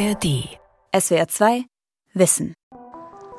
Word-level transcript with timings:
ARD. 0.00 0.48
SWR 0.94 1.26
2 1.28 1.66
Wissen. 2.14 2.54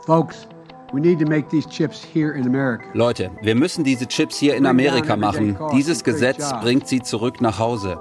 Folks, 0.05 0.45
we 0.93 1.01
need 1.01 1.17
to 1.17 1.25
make 1.25 1.49
these 1.49 1.65
chips 1.67 2.03
here 2.03 2.33
in 2.37 2.45
America. 2.45 2.85
Leute, 2.93 3.31
wir 3.41 3.55
müssen 3.55 3.83
diese 3.83 4.05
Chips 4.07 4.37
hier 4.37 4.55
in 4.55 4.67
Amerika 4.67 5.15
machen. 5.15 5.57
Dieses 5.73 6.03
Gesetz 6.03 6.53
bringt 6.61 6.87
sie 6.87 7.01
zurück 7.01 7.41
nach 7.41 7.57
Hause. 7.57 7.97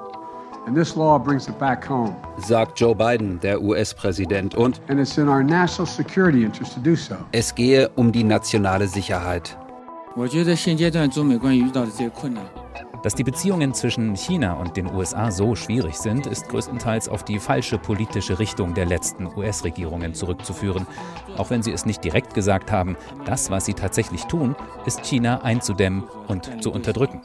And 0.67 0.77
this 0.77 0.95
law 0.95 1.19
brings 1.19 1.49
it 1.49 1.59
back 1.59 1.89
home. 1.89 2.15
sagt 2.37 2.79
Joe 2.79 2.95
Biden, 2.95 3.41
der 3.41 3.63
US-Präsident. 3.63 4.55
Und 4.55 4.79
And 4.89 5.01
it's 5.01 5.17
in 5.17 5.27
our 5.27 5.43
national 5.43 5.87
security 5.87 6.45
interest 6.45 6.75
to 6.75 6.81
do 6.81 6.95
so. 6.95 7.15
es 7.33 7.55
gehe 7.55 7.89
um 7.97 8.13
die 8.13 8.25
nationale 8.25 8.89
Sicherheit. 8.89 9.57
Dass 13.03 13.15
die 13.15 13.25
Beziehungen 13.25 13.73
zwischen 13.73 14.15
China 14.15 14.55
und 14.55 14.77
den 14.77 14.93
USA 14.93 15.31
so 15.31 15.55
schwierig 15.55 15.97
sind, 15.97 16.27
ist 16.27 16.49
größtenteils 16.49 17.09
auf 17.09 17.25
die 17.25 17.39
falsche 17.39 17.79
politische 17.79 18.39
Richtung 18.39 18.75
der 18.75 18.85
letzten 18.85 19.27
US-Regierungen 19.27 20.13
zurückzuführen. 20.13 20.87
Auch 21.39 21.49
wenn 21.49 21.63
sie 21.63 21.73
es 21.73 21.87
nicht 21.87 22.05
direkt 22.05 22.35
gesagt 22.35 22.71
haben, 22.71 22.97
das, 23.25 23.51
was 23.51 23.65
sie 23.65 23.75
tatsächlich 23.75 24.25
tun, 24.25 24.55
ist 24.85 25.05
China 25.05 25.43
einzudämmen 25.43 26.05
und 26.29 26.63
zu 26.63 26.71
unterdrücken. 26.73 27.23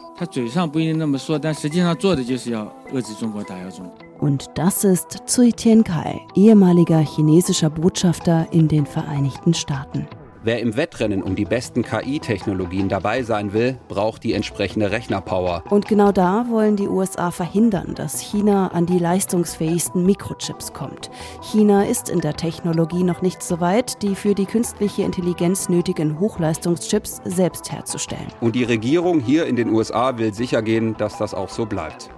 Und 4.18 4.46
das 4.56 4.84
ist 4.86 5.18
Zui 5.26 5.52
Tiankai, 5.52 6.22
ehemaliger 6.36 7.00
chinesischer 7.00 7.70
Botschafter 7.70 8.48
in 8.52 8.70
den 8.70 8.86
Vereinigten 8.86 9.54
Staaten. 9.54 10.08
Wer 10.46 10.60
im 10.60 10.78
Wettrennen 10.78 11.24
um 11.24 11.36
die 11.36 11.44
besten 11.44 11.82
KI-Technologien 11.82 12.88
dabei 12.88 13.24
sein 13.24 13.52
will, 13.52 13.80
braucht 13.88 14.24
die 14.24 14.34
entsprechende 14.34 14.92
Rechnerpower. 14.92 15.64
Und 15.72 15.88
genau 15.88 16.12
da 16.12 16.46
wollen 16.48 16.76
die 16.76 16.88
USA 16.88 17.32
verhindern, 17.32 17.96
dass 17.96 18.20
China 18.20 18.68
an 18.68 18.86
die 18.86 19.00
leistungsfähigsten 19.00 20.06
Mikrochips 20.06 20.72
kommt. 20.72 21.10
China 21.42 21.84
ist 21.84 22.10
in 22.10 22.22
der 22.22 22.36
Technologie 22.36 23.02
noch 23.02 23.24
nicht 23.24 23.42
so 23.42 23.60
weit, 23.60 24.04
die 24.04 24.14
für 24.14 24.36
die 24.36 24.46
künstliche 24.46 25.02
Intelligenz 25.02 25.68
nötigen 25.68 26.20
Hochleistungschips 26.20 27.22
selbst 27.26 27.72
herzustellen. 27.72 28.28
Und 28.40 28.54
die 28.54 28.66
Regierung 28.66 29.22
hier 29.22 29.48
in 29.48 29.56
den 29.56 29.70
USA 29.70 30.16
will 30.20 30.32
sichergehen, 30.32 30.96
dass 31.00 31.18
das 31.18 31.34
auch 31.34 31.50
so 31.50 31.66
bleibt. 31.66 32.12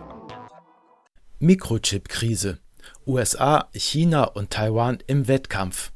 Mikrochip-Krise. 1.40 2.60
USA, 3.06 3.70
China 3.74 4.26
und 4.26 4.50
Taiwan 4.50 4.98
im 5.08 5.30
Wettkampf. 5.30 5.94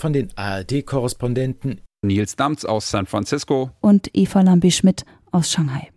Von 0.00 0.14
den 0.14 0.30
ARD-Korrespondenten 0.34 1.82
Nils 2.00 2.34
Damz 2.34 2.64
aus 2.64 2.90
San 2.90 3.04
Francisco. 3.04 3.72
Und 3.82 4.08
Eva 4.14 4.40
Lambi-Schmidt 4.40 5.04
aus 5.30 5.52
Shanghai. 5.52 5.90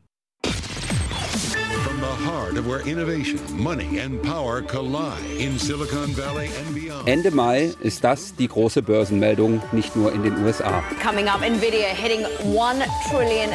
Ende 7.05 7.31
Mai 7.31 7.71
ist 7.81 8.03
das 8.03 8.35
die 8.35 8.47
große 8.47 8.83
Börsenmeldung, 8.83 9.61
nicht 9.71 9.95
nur 9.95 10.13
in 10.13 10.21
den 10.21 10.45
USA. 10.45 10.83
Coming 11.03 11.27
up, 11.27 11.41
Nvidia 11.41 11.87
hitting 11.87 12.25
$1 12.53 12.83
trillion. 13.09 13.49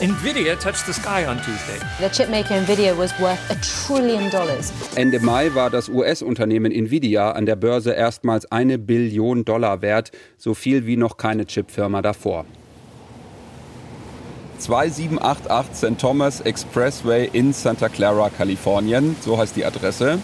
Nvidia 0.00 0.56
touched 0.56 0.84
the 0.86 0.92
sky 0.92 1.24
on 1.28 1.36
Tuesday. 1.36 1.78
The 2.00 2.08
chipmaker 2.10 2.56
Nvidia 2.56 2.96
was 2.98 3.12
worth 3.20 3.38
a 3.50 3.54
trillion 3.86 4.28
dollars. 4.30 4.72
Ende 4.96 5.20
Mai 5.20 5.54
war 5.54 5.70
das 5.70 5.88
US-Unternehmen 5.88 6.72
Nvidia 6.72 7.30
an 7.30 7.46
der 7.46 7.56
Börse 7.56 7.92
erstmals 7.92 8.50
eine 8.50 8.78
Billion 8.78 9.44
Dollar 9.44 9.80
wert, 9.80 10.10
so 10.36 10.54
viel 10.54 10.86
wie 10.86 10.96
noch 10.96 11.16
keine 11.16 11.46
Chipfirma 11.46 12.02
davor. 12.02 12.46
2788 14.60 15.74
St. 15.74 15.98
Thomas 15.98 16.40
Expressway 16.40 17.28
in 17.32 17.52
Santa 17.52 17.88
Clara, 17.88 18.30
Kalifornien, 18.30 19.16
so 19.20 19.38
heißt 19.38 19.56
die 19.56 19.64
Adresse. 19.64 20.18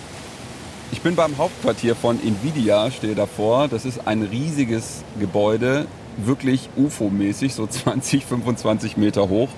Ich 0.92 1.00
bin 1.00 1.16
beim 1.16 1.36
Hauptquartier 1.38 1.96
von 1.96 2.20
Nvidia, 2.22 2.90
stehe 2.90 3.14
davor. 3.14 3.68
Das 3.68 3.84
ist 3.84 4.06
ein 4.06 4.22
riesiges 4.22 5.02
Gebäude, 5.18 5.86
wirklich 6.18 6.68
UFO-mäßig, 6.76 7.54
so 7.54 7.66
20, 7.68 8.24
25 8.24 8.96
Meter 8.96 9.28
hoch. 9.28 9.48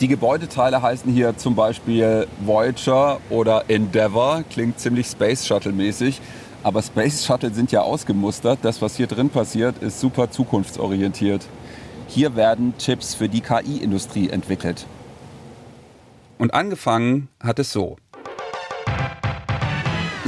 Die 0.00 0.08
Gebäudeteile 0.08 0.82
heißen 0.82 1.10
hier 1.10 1.36
zum 1.38 1.54
Beispiel 1.54 2.26
Voyager 2.44 3.18
oder 3.30 3.64
Endeavour, 3.68 4.44
klingt 4.50 4.78
ziemlich 4.78 5.06
Space 5.06 5.46
Shuttle-mäßig. 5.46 6.20
Aber 6.62 6.82
Space 6.82 7.24
Shuttle 7.24 7.54
sind 7.54 7.72
ja 7.72 7.80
ausgemustert. 7.82 8.58
Das, 8.62 8.82
was 8.82 8.96
hier 8.96 9.06
drin 9.06 9.30
passiert, 9.30 9.82
ist 9.82 10.00
super 10.00 10.30
zukunftsorientiert. 10.30 11.46
Hier 12.08 12.36
werden 12.36 12.74
Chips 12.78 13.14
für 13.14 13.28
die 13.28 13.40
KI-Industrie 13.40 14.30
entwickelt. 14.30 14.86
Und 16.38 16.54
angefangen 16.54 17.28
hat 17.40 17.58
es 17.58 17.72
so. 17.72 17.96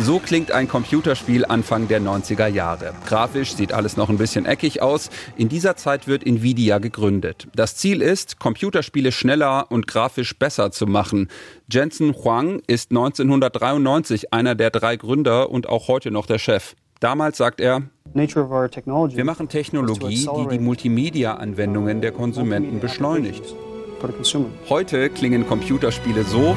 So 0.00 0.20
klingt 0.20 0.52
ein 0.52 0.68
Computerspiel 0.68 1.44
Anfang 1.44 1.88
der 1.88 2.00
90er 2.00 2.46
Jahre. 2.46 2.94
Grafisch 3.04 3.54
sieht 3.54 3.72
alles 3.72 3.96
noch 3.96 4.08
ein 4.08 4.16
bisschen 4.16 4.46
eckig 4.46 4.80
aus. 4.80 5.10
In 5.36 5.48
dieser 5.48 5.74
Zeit 5.74 6.06
wird 6.06 6.24
Nvidia 6.24 6.78
gegründet. 6.78 7.48
Das 7.54 7.74
Ziel 7.76 8.00
ist, 8.00 8.38
Computerspiele 8.38 9.10
schneller 9.10 9.70
und 9.70 9.88
grafisch 9.88 10.38
besser 10.38 10.70
zu 10.70 10.86
machen. 10.86 11.28
Jensen 11.70 12.14
Huang 12.14 12.62
ist 12.68 12.92
1993 12.92 14.32
einer 14.32 14.54
der 14.54 14.70
drei 14.70 14.96
Gründer 14.96 15.50
und 15.50 15.68
auch 15.68 15.88
heute 15.88 16.12
noch 16.12 16.26
der 16.26 16.38
Chef. 16.38 16.76
Damals 17.00 17.36
sagt 17.36 17.60
er, 17.60 17.82
wir 18.12 19.24
machen 19.24 19.48
Technologie, 19.48 20.28
die 20.36 20.48
die 20.50 20.58
Multimedia-Anwendungen 20.58 22.00
der 22.00 22.10
Konsumenten 22.10 22.80
beschleunigt. 22.80 23.54
Heute 24.68 25.08
klingen 25.10 25.46
Computerspiele 25.46 26.24
so 26.24 26.56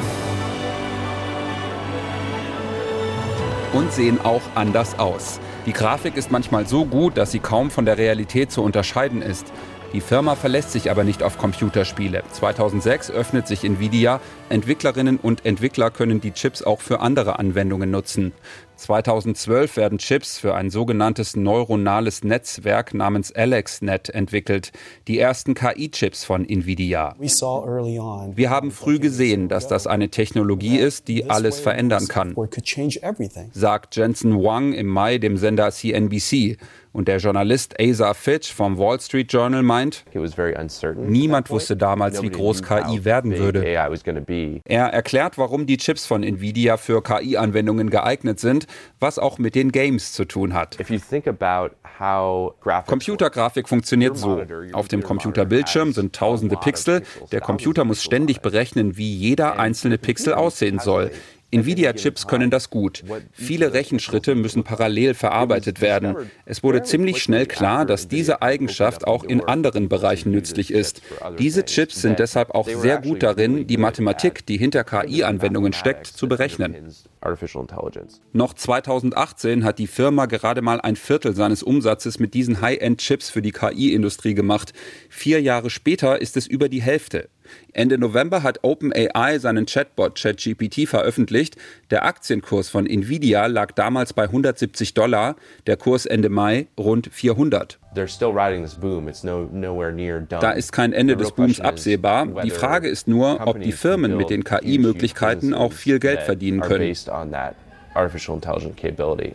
und 3.74 3.94
sehen 3.94 4.19
auch 4.24 4.41
anders 4.56 4.97
aus. 4.97 5.40
Die 5.68 5.74
Grafik 5.74 6.18
ist 6.18 6.31
manchmal 6.31 6.68
so 6.68 6.85
gut, 6.85 7.18
dass 7.18 7.31
sie 7.31 7.40
kaum 7.40 7.69
von 7.69 7.85
der 7.85 8.00
Realität 8.00 8.52
zu 8.52 8.63
unterscheiden 8.63 9.22
ist. 9.22 9.46
Die 9.94 10.02
Firma 10.02 10.35
verlässt 10.35 10.72
sich 10.72 10.90
aber 10.90 11.03
nicht 11.03 11.22
auf 11.22 11.38
Computerspiele. 11.38 12.23
2006 12.31 13.12
öffnet 13.12 13.46
sich 13.46 13.66
Nvidia. 13.66 14.22
Entwicklerinnen 14.47 15.18
und 15.18 15.46
Entwickler 15.46 15.91
können 15.91 16.22
die 16.22 16.31
Chips 16.31 16.63
auch 16.63 16.79
für 16.79 17.02
andere 17.02 17.40
Anwendungen 17.40 17.91
nutzen. 17.91 18.31
2012 18.81 19.78
werden 19.78 19.97
Chips 20.00 20.40
für 20.40 20.56
ein 20.56 20.69
sogenanntes 20.72 21.36
neuronales 21.36 22.24
Netzwerk 22.24 22.94
namens 22.94 23.31
AlexNet 23.31 24.09
entwickelt. 24.09 24.72
Die 25.08 25.19
ersten 25.19 25.53
KI-Chips 25.53 26.24
von 26.24 26.47
Nvidia. 26.47 27.16
Wir 27.20 28.50
haben 28.50 28.72
früh 28.72 29.00
gesehen, 29.00 29.50
dass 29.50 29.68
das 29.68 29.86
eine 29.86 30.09
Technologie 30.09 30.78
ist, 30.80 31.08
die 31.08 31.30
alles 31.30 31.59
verändern 31.59 32.08
kann, 32.08 32.36
sagt 33.52 33.96
Jensen 33.96 34.44
Wang 34.44 34.74
im 34.74 34.88
Mai 34.88 35.20
dem 35.20 35.38
Sender 35.38 35.72
CNBC. 35.72 36.58
Und 36.94 37.08
der 37.08 37.20
Journalist 37.20 37.80
Asa 37.80 38.14
Fitch 38.14 38.52
vom 38.53 38.78
Wall 38.78 39.00
Street 39.00 39.31
Journal 39.31 39.64
meint, 39.64 40.03
niemand 40.97 41.50
wusste 41.50 41.78
damals, 41.78 42.22
wie 42.22 42.30
groß 42.30 42.64
KI 42.64 43.06
werden 43.06 43.38
würde. 43.38 43.64
Er 44.66 44.88
erklärt, 44.88 45.38
warum 45.38 45.66
die 45.66 45.78
Chips 45.78 46.06
von 46.06 46.22
Nvidia 46.22 46.75
für 46.75 47.02
KI-Anwendungen 47.02 47.90
geeignet 47.90 48.41
sind, 48.41 48.68
was 49.00 49.20
auch 49.20 49.38
mit 49.38 49.56
den 49.56 49.72
Games 49.72 50.14
zu 50.14 50.26
tun 50.26 50.54
hat. 50.54 50.78
Computergrafik 52.88 53.70
funktioniert 53.70 54.18
so. 54.18 54.44
Auf 54.74 54.88
dem 54.88 55.04
Computerbildschirm 55.04 55.94
sind 55.94 56.16
tausende 56.16 56.58
Pixel. 56.58 57.04
Der 57.32 57.42
Computer 57.42 57.86
muss 57.86 58.04
ständig 58.04 58.42
berechnen, 58.42 58.98
wie 58.98 59.14
jeder 59.14 59.59
einzelne 59.59 59.98
Pixel 59.98 60.34
aussehen 60.34 60.80
soll. 60.80 61.12
Nvidia-Chips 61.52 62.28
können 62.28 62.50
das 62.50 62.70
gut. 62.70 63.04
Viele 63.34 63.74
Rechenschritte 63.74 64.36
müssen 64.36 64.64
parallel 64.64 65.14
verarbeitet 65.14 65.82
werden. 65.82 66.16
Es 66.46 66.64
wurde 66.64 66.82
ziemlich 66.84 67.22
schnell 67.22 67.46
klar, 67.46 67.86
dass 67.86 68.08
diese 68.08 68.42
Eigenschaft 68.42 69.06
auch 69.06 69.24
in 69.24 69.42
anderen 69.42 69.90
Bereichen 69.90 70.32
nützlich 70.32 70.72
ist. 70.72 71.02
Diese 71.38 71.66
Chips 71.66 72.02
sind 72.02 72.20
deshalb 72.20 72.52
auch 72.52 72.68
sehr 72.68 73.02
gut 73.02 73.22
darin, 73.22 73.68
die 73.68 73.78
Mathematik, 73.78 74.46
die 74.46 74.58
hinter 74.58 74.84
KI-Anwendungen 74.84 75.74
steckt, 75.74 76.08
zu 76.08 76.28
berechnen. 76.28 76.94
Noch 78.34 78.54
2018 78.54 79.64
hat 79.64 79.79
die 79.79 79.88
Firma 79.88 80.26
gerade 80.26 80.62
mal 80.62 80.82
ein 80.82 80.96
Viertel 80.96 81.35
seines 81.35 81.62
Umsatzes 81.62 82.20
mit 82.20 82.34
diesen 82.34 82.62
High-End-Chips 82.62 83.29
für 83.29 83.41
die 83.41 83.52
KI-Industrie 83.52 84.34
gemacht. 84.34 84.73
Vier 85.09 85.41
Jahre 85.41 85.70
später 85.70 86.20
ist 86.20 86.35
es 86.35 86.47
über 86.47 86.68
die 86.68 86.82
Hälfte. 86.82 87.29
Ende 87.73 87.97
November 87.97 88.44
hat 88.44 88.59
OpenAI 88.64 89.40
seinen 89.40 89.66
Chatbot 89.66 90.20
ChatGPT 90.20 90.88
veröffentlicht. 90.88 91.58
Der 91.90 92.06
Aktienkurs 92.06 92.70
von 92.70 92.85
Nvidia 92.85 93.46
lag 93.46 93.72
damals 93.73 94.14
bei 94.14 94.23
170 94.23 94.94
Dollar, 94.94 95.35
der 95.68 95.78
Kurs 95.78 96.06
Ende 96.06 96.29
Mai 96.29 96.68
rund 96.78 97.09
400. 97.12 97.79
Da 100.40 100.52
ist 100.52 100.72
kein 100.72 100.93
Ende 100.93 101.17
des 101.17 101.32
Booms 101.32 101.59
absehbar. 101.59 102.26
Die 102.43 102.52
Frage 102.52 102.88
ist 102.88 103.08
nur, 103.08 103.46
ob 103.46 103.61
die 103.61 103.72
Firmen 103.72 104.17
mit 104.17 104.29
den 104.29 104.43
KI-Möglichkeiten 104.43 105.53
auch 105.53 105.73
viel 105.73 105.99
Geld 105.99 106.22
verdienen 106.22 106.61
können. 106.61 106.96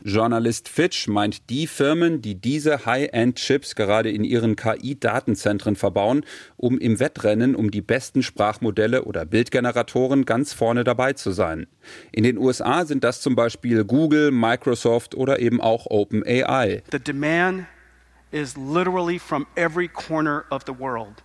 Journalist 0.04 0.68
Fitch 0.70 1.08
meint 1.08 1.50
die 1.50 1.66
Firmen, 1.66 2.22
die 2.22 2.34
diese 2.36 2.86
High-End-Chips 2.86 3.74
gerade 3.74 4.10
in 4.10 4.24
ihren 4.24 4.56
KI-Datenzentren 4.56 5.76
verbauen, 5.76 6.24
um 6.56 6.78
im 6.78 6.98
Wettrennen 6.98 7.54
um 7.54 7.70
die 7.70 7.82
besten 7.82 8.22
Sprachmodelle 8.22 9.04
oder 9.04 9.26
Bildgeneratoren 9.26 10.24
ganz 10.24 10.54
vorne 10.54 10.84
dabei 10.84 11.12
zu 11.12 11.32
sein. 11.32 11.66
In 12.12 12.24
den 12.24 12.38
USA 12.38 12.86
sind 12.86 13.04
das 13.04 13.20
zum 13.20 13.36
Beispiel 13.36 13.84
Google, 13.84 14.30
Microsoft 14.30 15.14
oder 15.14 15.38
eben 15.40 15.60
auch 15.60 15.86
OpenAI. 15.90 16.82
The 16.90 16.98
demand 16.98 17.66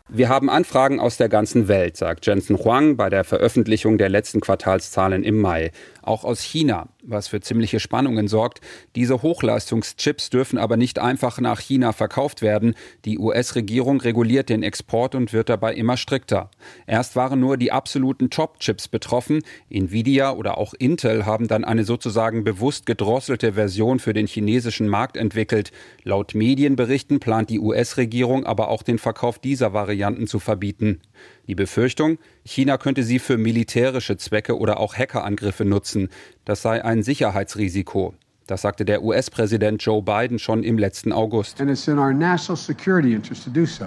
wir 0.08 0.30
haben 0.30 0.52
Anfragen 0.52 1.00
aus 1.00 1.18
der 1.18 1.30
ganzen 1.30 1.68
Welt, 1.68 1.98
sagt 1.98 2.28
Jensen 2.28 2.60
Huang 2.60 2.96
bei 2.96 3.10
der 3.10 3.24
Veröffentlichung 3.24 3.98
der 3.98 4.10
letzten 4.10 4.40
Quartalszahlen 4.40 5.24
im 5.24 5.40
Mai. 5.40 5.72
Auch 6.04 6.24
aus 6.24 6.42
China, 6.42 6.90
was 7.04 7.28
für 7.28 7.42
ziemliche 7.42 7.80
Spannungen 7.80 8.28
sorgt. 8.28 8.60
Diese 8.96 9.22
Hochleistungschips 9.22 10.30
dürfen 10.30 10.58
aber 10.58 10.78
nicht 10.78 11.00
einfach 11.00 11.40
nach 11.40 11.60
China 11.60 11.94
verkauft 11.94 12.42
werden. 12.42 12.76
Die 13.06 13.20
US-Regierung 13.20 14.02
reguliert 14.02 14.50
den 14.50 14.64
Export 14.64 15.16
und 15.16 15.32
wird 15.32 15.50
dabei 15.50 15.74
immer 15.74 15.98
strikter. 15.98 16.50
Erst 16.88 17.16
waren 17.16 17.40
nur 17.40 17.58
die 17.58 17.72
absoluten 17.72 18.30
Top-Chips 18.30 18.88
betroffen. 18.88 19.44
Nvidia 19.70 20.32
oder 20.32 20.58
auch 20.58 20.74
Intel 20.74 21.26
haben 21.26 21.48
dann 21.48 21.64
eine 21.64 21.84
sozusagen 21.84 22.44
bewusst 22.44 22.86
gedrosselte 22.86 23.54
Version 23.54 24.00
für 24.00 24.14
den 24.14 24.28
chinesischen 24.28 24.88
Markt 24.88 25.18
entwickelt. 25.18 25.72
Laut 26.04 26.36
Medienberichten 26.36 26.92
plant 27.08 27.50
die 27.50 27.60
US-Regierung 27.60 28.46
aber 28.46 28.70
auch 28.70 28.84
den 28.84 28.98
Verkauf 28.98 29.40
dieser 29.40 29.74
Varianten 29.74 30.28
zu 30.28 30.40
verbieten. 30.40 31.02
Die 31.48 31.56
Befürchtung, 31.56 32.18
China 32.44 32.78
könnte 32.78 33.04
sie 33.04 33.20
für 33.20 33.38
militärische 33.38 34.18
Zwecke 34.18 34.58
oder 34.58 34.80
auch 34.80 34.96
Hackerangriffe 34.96 35.66
nutzen. 35.66 36.10
Das 36.46 36.62
sei 36.62 36.84
ein 36.84 37.04
Sicherheitsrisiko. 37.04 38.14
Das 38.48 38.62
sagte 38.62 38.86
der 38.86 39.04
US-Präsident 39.04 39.84
Joe 39.84 40.02
Biden 40.02 40.40
schon 40.40 40.64
im 40.64 40.78
letzten 40.78 41.12
August. 41.12 41.62
And 41.62 41.70
it's 41.70 41.88
in 41.88 41.98
our 41.98 42.14
national 42.14 42.58
security 42.58 43.14
interest 43.14 43.44
to 43.46 43.50
do 43.50 43.66
so. 43.66 43.86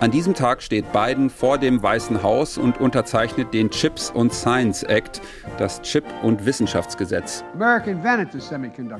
An 0.00 0.12
diesem 0.12 0.34
Tag 0.34 0.62
steht 0.62 0.92
Biden 0.92 1.28
vor 1.28 1.58
dem 1.58 1.82
Weißen 1.82 2.22
Haus 2.22 2.56
und 2.56 2.78
unterzeichnet 2.78 3.52
den 3.52 3.68
Chips 3.70 4.10
und 4.10 4.32
Science 4.32 4.84
Act, 4.84 5.20
das 5.58 5.82
Chip- 5.82 6.04
und 6.22 6.46
Wissenschaftsgesetz. 6.46 7.42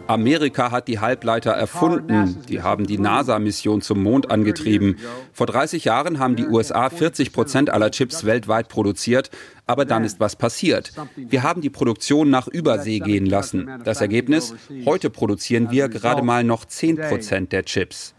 Amerika 0.08 0.72
hat 0.72 0.88
die 0.88 0.98
Halbleiter 0.98 1.52
erfunden. 1.52 2.42
Die 2.48 2.62
haben 2.62 2.84
die 2.88 2.98
NASA-Mission 2.98 3.80
zum 3.80 4.02
Mond 4.02 4.32
angetrieben. 4.32 4.96
Vor 5.32 5.46
30 5.46 5.84
Jahren 5.84 6.18
haben 6.18 6.34
die 6.34 6.48
USA 6.48 6.90
40 6.90 7.32
Prozent 7.32 7.70
aller 7.70 7.92
Chips 7.92 8.24
weltweit 8.24 8.68
produziert. 8.68 9.30
Aber 9.66 9.84
dann 9.84 10.02
ist 10.02 10.18
was 10.18 10.34
passiert. 10.34 10.92
Wir 11.14 11.42
haben 11.42 11.60
die 11.60 11.68
Produktion 11.70 12.30
nach 12.30 12.48
Übersee 12.48 13.00
gehen 13.00 13.26
lassen. 13.26 13.68
Das 13.84 14.00
Ergebnis? 14.00 14.54
Heute 14.86 15.10
produzieren 15.10 15.70
wir 15.70 15.88
gerade 15.90 16.22
mal 16.22 16.42
noch 16.42 16.64
10 16.64 16.96
Prozent 16.96 17.52
der 17.52 17.64
Chips. 17.64 18.14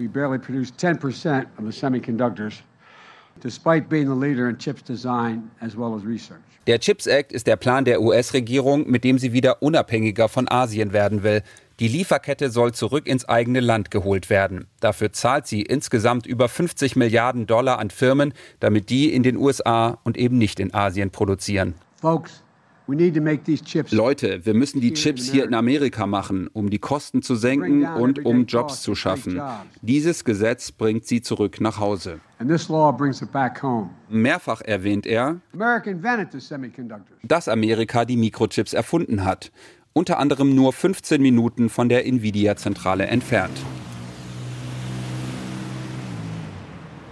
Der 6.67 6.79
Chips 6.79 7.07
Act 7.07 7.31
ist 7.31 7.47
der 7.47 7.55
Plan 7.55 7.85
der 7.85 8.01
US-Regierung, 8.01 8.89
mit 8.89 9.03
dem 9.03 9.17
sie 9.17 9.33
wieder 9.33 9.63
unabhängiger 9.63 10.29
von 10.29 10.47
Asien 10.49 10.93
werden 10.93 11.23
will. 11.23 11.41
Die 11.79 11.87
Lieferkette 11.87 12.49
soll 12.49 12.73
zurück 12.73 13.07
ins 13.07 13.27
eigene 13.27 13.61
Land 13.61 13.89
geholt 13.89 14.29
werden. 14.29 14.67
Dafür 14.81 15.13
zahlt 15.13 15.47
sie 15.47 15.61
insgesamt 15.61 16.27
über 16.27 16.49
50 16.49 16.97
Milliarden 16.97 17.47
Dollar 17.47 17.79
an 17.79 17.89
Firmen, 17.89 18.33
damit 18.59 18.89
die 18.89 19.13
in 19.13 19.23
den 19.23 19.37
USA 19.37 19.97
und 20.03 20.17
eben 20.17 20.37
nicht 20.37 20.59
in 20.59 20.73
Asien 20.73 21.09
produzieren. 21.09 21.75
Folks, 22.01 22.43
Leute, 23.91 24.45
wir 24.45 24.53
müssen 24.53 24.81
die 24.81 24.93
Chips 24.93 25.29
hier 25.29 25.43
in 25.45 25.53
Amerika 25.53 26.07
machen, 26.07 26.49
um 26.53 26.69
die 26.69 26.79
Kosten 26.79 27.21
zu 27.21 27.35
senken 27.35 27.85
und 27.85 28.25
um 28.25 28.45
Jobs 28.45 28.81
zu 28.81 28.95
schaffen. 28.95 29.39
Dieses 29.81 30.23
Gesetz 30.23 30.71
bringt 30.71 31.05
sie 31.05 31.21
zurück 31.21 31.61
nach 31.61 31.79
Hause. 31.79 32.19
Mehrfach 34.09 34.61
erwähnt 34.61 35.05
er, 35.05 35.41
dass 37.23 37.47
Amerika 37.47 38.05
die 38.05 38.17
Mikrochips 38.17 38.73
erfunden 38.73 39.23
hat. 39.23 39.51
Unter 39.93 40.17
anderem 40.17 40.55
nur 40.55 40.73
15 40.73 41.21
Minuten 41.21 41.69
von 41.69 41.89
der 41.89 42.05
Nvidia-Zentrale 42.05 43.07
entfernt. 43.07 43.57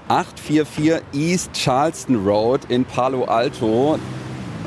844 0.07 1.01
East 1.13 1.51
Charleston 1.53 2.15
Road 2.15 2.61
in 2.69 2.85
Palo 2.85 3.25
Alto. 3.25 3.99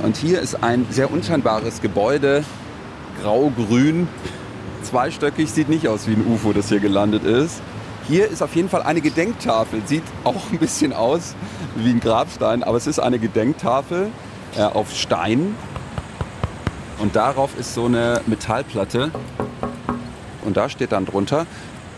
Und 0.02 0.16
hier 0.16 0.40
ist 0.40 0.62
ein 0.62 0.86
sehr 0.90 1.10
unscheinbares 1.10 1.82
Gebäude, 1.82 2.42
grau-grün, 3.22 4.08
zweistöckig, 4.82 5.50
sieht 5.50 5.68
nicht 5.68 5.88
aus 5.88 6.08
wie 6.08 6.12
ein 6.12 6.26
UFO, 6.26 6.52
das 6.52 6.70
hier 6.70 6.80
gelandet 6.80 7.24
ist. 7.24 7.60
Hier 8.08 8.28
ist 8.28 8.42
auf 8.42 8.56
jeden 8.56 8.70
Fall 8.70 8.82
eine 8.82 9.02
Gedenktafel, 9.02 9.82
sieht 9.84 10.02
auch 10.24 10.50
ein 10.50 10.58
bisschen 10.58 10.94
aus 10.94 11.34
wie 11.76 11.90
ein 11.90 12.00
Grabstein, 12.00 12.62
aber 12.62 12.78
es 12.78 12.86
ist 12.86 12.98
eine 12.98 13.18
Gedenktafel 13.18 14.10
äh, 14.56 14.62
auf 14.62 14.94
Stein. 14.94 15.54
Und 16.98 17.14
darauf 17.14 17.58
ist 17.58 17.74
so 17.74 17.84
eine 17.84 18.22
Metallplatte. 18.26 19.10
Und 20.44 20.56
da 20.56 20.70
steht 20.70 20.92
dann 20.92 21.04
drunter, 21.04 21.46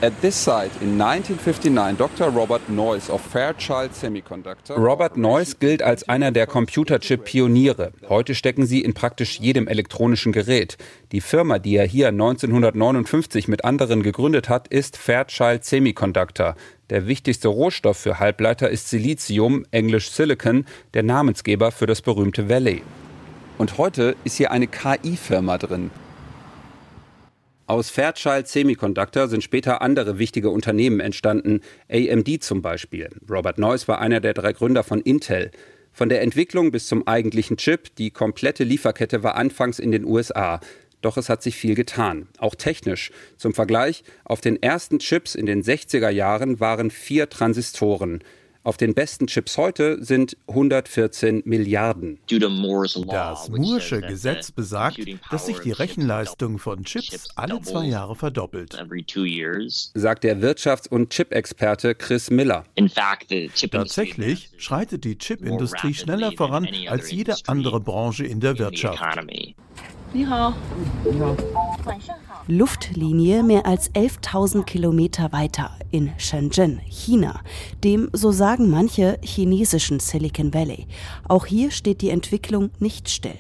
At 0.05 0.21
this 0.21 0.35
site 0.35 0.73
in 0.81 1.01
1959, 1.01 1.97
Dr. 1.97 2.29
Robert 2.29 2.69
Noyce 2.69 3.09
of 3.09 3.21
Fairchild 3.21 3.95
Semiconductor. 3.95 4.77
Robert 4.77 5.17
Noyce 5.17 5.61
gilt 5.61 5.81
als 5.81 6.09
einer 6.09 6.33
der 6.33 6.49
Computerchip-Pioniere. 6.49 7.93
Heute 8.09 8.35
stecken 8.35 8.67
sie 8.67 8.81
in 8.81 8.95
praktisch 8.95 9.39
jedem 9.39 9.69
elektronischen 9.69 10.33
Gerät. 10.33 10.77
Die 11.13 11.21
Firma, 11.21 11.61
die 11.61 11.77
er 11.77 11.87
hier 11.87 12.09
1959 12.09 13.47
mit 13.47 13.65
anderen 13.65 14.03
gegründet 14.03 14.49
hat, 14.49 14.67
ist 14.67 14.97
Fairchild 14.97 15.65
Semiconductor. 15.65 16.57
Der 16.91 17.07
wichtigste 17.07 17.47
Rohstoff 17.47 17.99
für 17.99 18.19
Halbleiter 18.19 18.71
ist 18.71 18.91
Silizium, 18.91 19.65
englisch 19.71 20.11
Silicon, 20.11 20.67
der 20.95 21.05
Namensgeber 21.05 21.71
für 21.71 21.87
das 21.87 22.03
berühmte 22.03 22.49
Valley. 22.49 22.83
Und 23.57 23.79
heute 23.79 24.17
ist 24.25 24.37
hier 24.37 24.51
eine 24.51 24.67
KI-Firma 24.67 25.59
drin. 25.59 25.93
Aus 27.73 27.89
Fairchild 27.89 28.49
Semiconductor 28.49 29.29
sind 29.29 29.43
später 29.43 29.81
andere 29.81 30.19
wichtige 30.19 30.51
Unternehmen 30.51 31.01
entstanden, 31.01 31.63
AMD 31.91 32.45
zum 32.45 32.61
Beispiel. 32.61 33.09
Robert 33.31 33.57
Noyce 33.57 33.89
war 33.89 33.99
einer 33.99 34.21
der 34.21 34.35
drei 34.35 34.53
Gründer 34.53 34.85
von 34.85 35.01
Intel. 35.01 35.51
Von 35.91 36.11
der 36.11 36.21
Entwicklung 36.21 36.71
bis 36.71 36.87
zum 36.87 37.07
eigentlichen 37.09 37.57
Chip, 37.57 37.97
die 37.97 38.11
komplette 38.11 38.65
Lieferkette 38.65 39.23
war 39.23 39.37
anfangs 39.37 39.79
in 39.79 39.91
den 39.91 40.05
USA. 40.05 40.61
Doch 41.01 41.17
es 41.17 41.31
hat 41.31 41.43
sich 41.43 41.57
viel 41.57 41.75
getan, 41.75 42.29
auch 42.37 42.55
technisch. 42.55 43.11
Zum 43.39 43.55
Vergleich, 43.55 44.05
auf 44.27 44.43
den 44.43 44.63
ersten 44.63 44.99
Chips 44.99 45.35
in 45.35 45.47
den 45.47 45.63
60er 45.63 46.11
Jahren 46.11 46.61
waren 46.61 46.91
vier 46.91 47.31
Transistoren. 47.31 48.23
Auf 48.65 48.77
den 48.77 48.95
besten 48.95 49.27
Chips 49.27 49.59
heute 49.59 50.05
sind 50.05 50.37
114 50.47 51.43
Milliarden. 51.45 52.21
Das 52.29 53.51
Moore'sche 53.51 54.07
Gesetz 54.07 54.53
besagt, 54.53 55.01
dass 55.31 55.47
sich 55.47 55.59
die 55.59 55.73
Rechenleistung 55.73 56.59
von 56.59 56.85
Chips 56.85 57.29
alle 57.35 57.61
zwei 57.63 57.87
Jahre 57.87 58.15
verdoppelt, 58.15 58.79
sagt 59.95 60.25
der 60.25 60.41
Wirtschafts- 60.41 60.89
und 60.89 61.11
Chip-Experte 61.11 61.97
Chris 61.97 62.31
Miller. 62.31 62.65
Tatsächlich 63.71 64.51
schreitet 64.59 65.05
die 65.05 65.19
Chipindustrie 65.19 65.95
schneller 65.95 66.31
voran 66.33 66.69
als 66.87 67.11
jede 67.11 67.35
andere 67.49 67.81
Branche 67.81 68.25
in 68.27 68.39
der 68.39 68.59
Wirtschaft. 68.59 69.03
Luftlinie 72.47 73.43
mehr 73.43 73.67
als 73.67 73.91
11.000 73.93 74.65
Kilometer 74.65 75.33
weiter 75.33 75.77
in 75.93 76.11
Shenzhen, 76.17 76.81
China, 76.89 77.41
dem, 77.85 78.11
so 78.13 78.33
sagen 78.33 78.69
manche, 78.69 79.19
chinesischen 79.23 80.01
Silicon 80.01 80.53
Valley. 80.53 80.87
Auch 81.29 81.47
hier 81.47 81.71
steht 81.71 82.01
die 82.01 82.11
Entwicklung 82.11 82.71
nicht 82.81 83.09
still. 83.09 83.39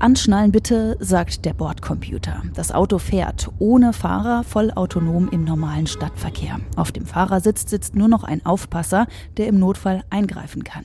Anschnallen 0.00 0.52
bitte, 0.52 0.96
sagt 1.00 1.44
der 1.44 1.54
Bordcomputer. 1.54 2.42
Das 2.54 2.70
Auto 2.70 2.98
fährt 2.98 3.48
ohne 3.58 3.92
Fahrer 3.92 4.44
vollautonom 4.44 5.28
im 5.30 5.42
normalen 5.42 5.88
Stadtverkehr. 5.88 6.60
Auf 6.76 6.92
dem 6.92 7.04
Fahrersitz 7.04 7.68
sitzt 7.68 7.96
nur 7.96 8.06
noch 8.06 8.22
ein 8.22 8.46
Aufpasser, 8.46 9.08
der 9.38 9.48
im 9.48 9.58
Notfall 9.58 10.04
eingreifen 10.08 10.62
kann. 10.62 10.84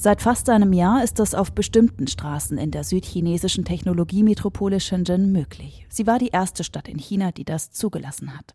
Seit 0.00 0.22
fast 0.22 0.48
einem 0.48 0.72
Jahr 0.72 1.02
ist 1.02 1.18
das 1.18 1.34
auf 1.34 1.50
bestimmten 1.50 2.06
Straßen 2.06 2.56
in 2.56 2.70
der 2.70 2.84
südchinesischen 2.84 3.64
Technologiemetropole 3.64 4.78
Shenzhen 4.78 5.32
möglich. 5.32 5.86
Sie 5.88 6.06
war 6.06 6.20
die 6.20 6.28
erste 6.28 6.62
Stadt 6.62 6.86
in 6.86 6.98
China, 6.98 7.32
die 7.32 7.44
das 7.44 7.72
zugelassen 7.72 8.32
hat. 8.38 8.54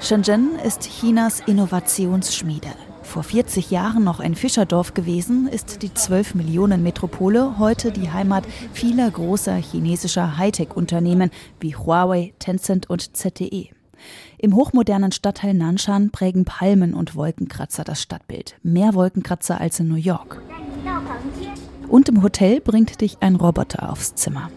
Shenzhen 0.00 0.58
ist 0.64 0.80
Chinas 0.82 1.38
Innovationsschmiede. 1.46 2.70
Vor 3.04 3.22
40 3.22 3.70
Jahren 3.70 4.02
noch 4.02 4.18
ein 4.18 4.34
Fischerdorf 4.34 4.94
gewesen, 4.94 5.46
ist 5.46 5.82
die 5.82 5.94
12 5.94 6.34
Millionen 6.34 6.82
Metropole 6.82 7.56
heute 7.60 7.92
die 7.92 8.10
Heimat 8.10 8.44
vieler 8.72 9.08
großer 9.12 9.54
chinesischer 9.54 10.38
Hightech-Unternehmen 10.38 11.30
wie 11.60 11.76
Huawei, 11.76 12.34
Tencent 12.40 12.90
und 12.90 13.16
ZTE. 13.16 13.68
Im 14.38 14.54
hochmodernen 14.54 15.12
Stadtteil 15.12 15.54
Nanshan 15.54 16.10
prägen 16.10 16.44
Palmen 16.44 16.94
und 16.94 17.14
Wolkenkratzer 17.14 17.84
das 17.84 18.00
Stadtbild. 18.00 18.56
Mehr 18.62 18.94
Wolkenkratzer 18.94 19.60
als 19.60 19.80
in 19.80 19.88
New 19.88 19.96
York. 19.96 20.40
Und 21.88 22.08
im 22.08 22.22
Hotel 22.22 22.60
bringt 22.60 23.00
dich 23.00 23.18
ein 23.20 23.36
Roboter 23.36 23.90
aufs 23.90 24.14
Zimmer. 24.14 24.50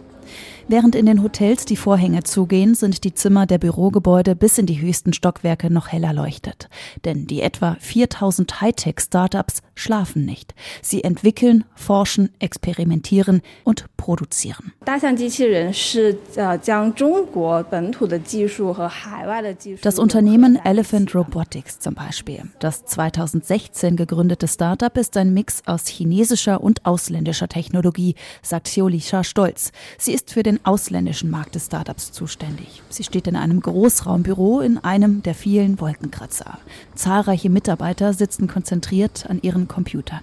Während 0.68 0.96
in 0.96 1.06
den 1.06 1.22
Hotels 1.22 1.66
die 1.66 1.76
Vorhänge 1.76 2.24
zugehen, 2.24 2.74
sind 2.74 3.04
die 3.04 3.14
Zimmer 3.14 3.46
der 3.46 3.58
Bürogebäude 3.58 4.36
bis 4.36 4.58
in 4.58 4.66
die 4.66 4.80
höchsten 4.80 5.12
Stockwerke 5.12 5.70
noch 5.70 5.90
heller 5.90 6.14
leuchtet. 6.14 6.70
Denn 7.04 7.28
die 7.28 7.42
etwa 7.42 7.76
4000 7.80 8.62
Hightech-Startups 8.62 9.62
schlafen 9.76 10.24
nicht. 10.26 10.56
Sie 10.82 11.04
entwickeln, 11.04 11.66
forschen, 11.76 12.30
experimentieren 12.40 13.42
und 13.66 13.86
produzieren. 13.98 14.72
Das 19.82 20.00
Unternehmen 20.00 20.56
Elephant 20.64 21.16
Robotics 21.16 21.80
zum 21.80 21.94
Beispiel. 21.94 22.44
Das 22.60 22.86
2016 22.86 23.98
gegründete 23.98 24.48
Startup 24.48 24.96
ist 24.98 25.18
ein 25.18 25.34
Mix 25.34 25.62
aus 25.66 25.88
chinesischer 25.88 26.62
und 26.62 26.86
ausländischer 26.86 27.50
Technologie, 27.50 28.16
sagt 28.42 28.68
Xiulisha 28.68 29.24
stolz. 29.26 29.72
Sie 29.98 30.14
ist 30.14 30.32
für 30.32 30.44
den 30.44 30.54
den 30.54 30.66
ausländischen 30.66 31.32
Markt 31.32 31.56
des 31.56 31.66
Startups 31.66 32.12
zuständig. 32.12 32.84
Sie 32.90 33.04
steht 33.04 33.28
in 33.28 33.36
einem 33.36 33.60
Großraumbüro 33.60 34.62
in 34.62 34.78
einem 34.78 35.24
der 35.24 35.34
vielen 35.34 35.80
Wolkenkratzer. 35.80 36.60
Zahlreiche 36.94 37.50
Mitarbeiter 37.50 38.14
sitzen 38.14 38.48
konzentriert 38.48 39.26
an 39.28 39.40
ihren 39.42 39.63
Computern. 39.68 40.22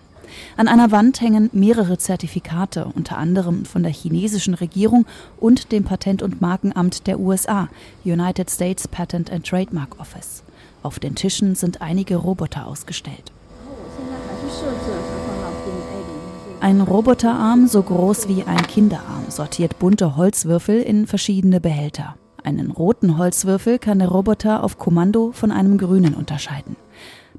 An 0.56 0.68
einer 0.68 0.90
Wand 0.90 1.20
hängen 1.20 1.50
mehrere 1.52 1.98
Zertifikate, 1.98 2.86
unter 2.94 3.18
anderem 3.18 3.64
von 3.64 3.82
der 3.82 3.92
chinesischen 3.92 4.54
Regierung 4.54 5.06
und 5.38 5.72
dem 5.72 5.84
Patent- 5.84 6.22
und 6.22 6.40
Markenamt 6.40 7.06
der 7.06 7.18
USA, 7.18 7.68
United 8.04 8.50
States 8.50 8.86
Patent 8.86 9.30
and 9.32 9.46
Trademark 9.46 9.98
Office. 9.98 10.42
Auf 10.82 10.98
den 10.98 11.14
Tischen 11.14 11.54
sind 11.54 11.82
einige 11.82 12.16
Roboter 12.16 12.66
ausgestellt. 12.66 13.32
Ein 16.60 16.80
Roboterarm 16.80 17.66
so 17.66 17.82
groß 17.82 18.28
wie 18.28 18.44
ein 18.44 18.66
Kinderarm 18.66 19.24
sortiert 19.28 19.78
bunte 19.78 20.16
Holzwürfel 20.16 20.80
in 20.80 21.06
verschiedene 21.06 21.60
Behälter. 21.60 22.16
Einen 22.42 22.70
roten 22.70 23.18
Holzwürfel 23.18 23.78
kann 23.78 23.98
der 23.98 24.08
Roboter 24.08 24.62
auf 24.62 24.78
Kommando 24.78 25.32
von 25.32 25.52
einem 25.52 25.78
grünen 25.78 26.14
unterscheiden. 26.14 26.76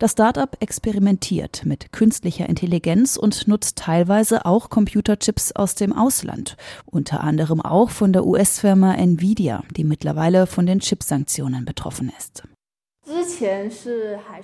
Das 0.01 0.13
Startup 0.13 0.57
experimentiert 0.59 1.61
mit 1.63 1.91
künstlicher 1.91 2.49
Intelligenz 2.49 3.17
und 3.17 3.47
nutzt 3.47 3.77
teilweise 3.77 4.47
auch 4.47 4.71
Computerchips 4.71 5.51
aus 5.51 5.75
dem 5.75 5.93
Ausland, 5.93 6.57
unter 6.87 7.21
anderem 7.21 7.61
auch 7.61 7.91
von 7.91 8.11
der 8.11 8.25
US-Firma 8.25 8.95
Nvidia, 8.95 9.63
die 9.77 9.83
mittlerweile 9.83 10.47
von 10.47 10.65
den 10.65 10.79
Chipsanktionen 10.79 11.65
betroffen 11.65 12.11
ist. 12.17 12.41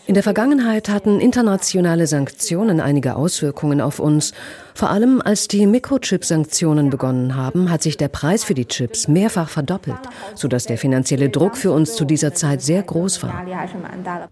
In 0.07 0.13
der 0.13 0.23
Vergangenheit 0.23 0.89
hatten 0.89 1.19
internationale 1.19 2.07
Sanktionen 2.07 2.79
einige 2.79 3.15
Auswirkungen 3.15 3.81
auf 3.81 3.99
uns. 3.99 4.33
Vor 4.73 4.91
allem 4.91 5.21
als 5.21 5.47
die 5.47 5.65
Mikrochip-Sanktionen 5.65 6.91
begonnen 6.91 7.35
haben, 7.35 7.71
hat 7.71 7.81
sich 7.81 7.97
der 7.97 8.09
Preis 8.09 8.43
für 8.43 8.53
die 8.53 8.65
Chips 8.65 9.07
mehrfach 9.07 9.49
verdoppelt, 9.49 9.97
sodass 10.35 10.65
der 10.65 10.77
finanzielle 10.77 11.29
Druck 11.29 11.57
für 11.57 11.71
uns 11.71 11.95
zu 11.95 12.05
dieser 12.05 12.35
Zeit 12.35 12.61
sehr 12.61 12.83
groß 12.83 13.23
war. 13.23 13.43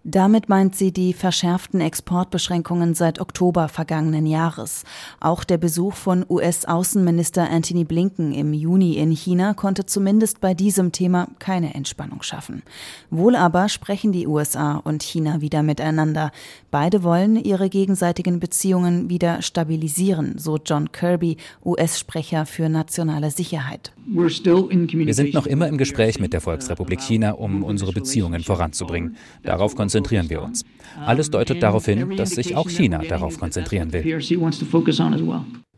Damit 0.04 0.48
meint 0.48 0.76
sie 0.76 0.92
die 0.92 1.14
verschärften 1.14 1.82
Exportbeschränkungen 1.82 2.94
seit 2.94 3.20
Oktober 3.20 3.70
vergangenen 3.70 4.28
Jahres. 4.28 4.84
Auch 5.20 5.44
der 5.44 5.58
Besuch 5.58 5.96
von 5.96 6.24
US-Außenminister 6.30 7.50
Anthony 7.50 7.84
Blinken 7.84 8.32
im 8.32 8.54
Juni 8.54 8.98
in 8.98 9.10
China 9.10 9.56
konnte 9.56 9.88
zumindest 9.88 10.42
bei 10.42 10.54
diesem 10.54 10.92
Thema 10.92 11.28
keine 11.40 11.74
Entspannung 11.74 12.22
schaffen. 12.22 12.62
Wohl 13.10 13.36
aber 13.36 13.68
sprechen 13.68 14.12
die 14.12 14.25
USA 14.26 14.76
und 14.78 15.04
China 15.04 15.42
wieder 15.42 15.64
miteinander. 15.64 16.32
Beide 16.72 17.04
wollen 17.04 17.36
ihre 17.36 17.70
gegenseitigen 17.70 18.40
Beziehungen 18.40 19.10
wieder 19.10 19.42
stabilisieren, 19.42 20.38
so 20.38 20.58
John 20.64 20.92
Kirby, 20.92 21.38
US-Sprecher 21.64 22.46
für 22.46 22.70
nationale 22.70 23.32
Sicherheit. 23.32 23.92
Wir 24.08 25.14
sind 25.14 25.34
noch 25.34 25.48
immer 25.48 25.68
im 25.68 25.78
Gespräch 25.78 26.20
mit 26.20 26.34
der 26.34 26.42
Volksrepublik 26.42 27.02
China, 27.02 27.32
um 27.32 27.64
unsere 27.64 27.92
Beziehungen 27.92 28.44
voranzubringen. 28.44 29.18
Darauf 29.44 29.76
konzentrieren 29.76 30.30
wir 30.30 30.42
uns. 30.42 30.64
Alles 31.06 31.32
deutet 31.32 31.64
darauf 31.64 31.86
hin, 31.86 32.16
dass 32.16 32.32
sich 32.32 32.56
auch 32.56 32.70
China 32.70 33.00
darauf 33.00 33.40
konzentrieren 33.40 33.92
will. 33.94 34.04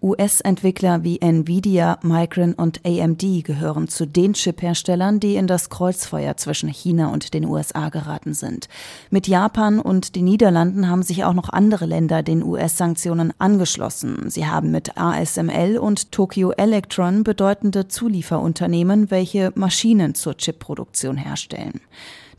US-Entwickler 0.02 1.04
wie 1.04 1.20
Nvidia, 1.20 1.98
Micron 2.04 2.54
und 2.54 2.86
AMD 2.86 3.44
gehören 3.44 3.88
zu 3.88 4.06
den 4.06 4.34
Chip-Herstellern, 4.34 5.20
die 5.20 5.36
in 5.36 5.48
das 5.48 5.70
Kreuzfeuer 5.70 6.38
zwischen 6.38 6.70
China 6.70 7.08
und 7.08 7.34
den 7.34 7.46
USA 7.46 7.90
geraten 7.90 8.34
sind. 8.34 8.70
Mit 9.10 9.28
Japan 9.28 9.80
und 9.80 10.16
den 10.16 10.26
Niederlanden 10.26 10.90
haben 10.90 11.04
sich 11.04 11.24
auch 11.24 11.34
noch 11.34 11.50
andere 11.50 11.86
Länder 11.86 12.22
den 12.22 12.44
US-Sanktionen 12.44 13.34
angeschlossen. 13.40 14.30
Sie 14.30 14.46
haben 14.46 14.72
mit 14.72 14.98
ASML 14.98 15.78
und 15.78 16.12
Tokyo 16.12 16.52
Electron 16.52 17.24
bedeutende 17.24 17.88
Zulieferunternehmen, 17.88 19.10
welche 19.10 19.52
Maschinen 19.56 20.14
zur 20.14 20.38
Chipproduktion 20.38 21.18
herstellen. 21.18 21.82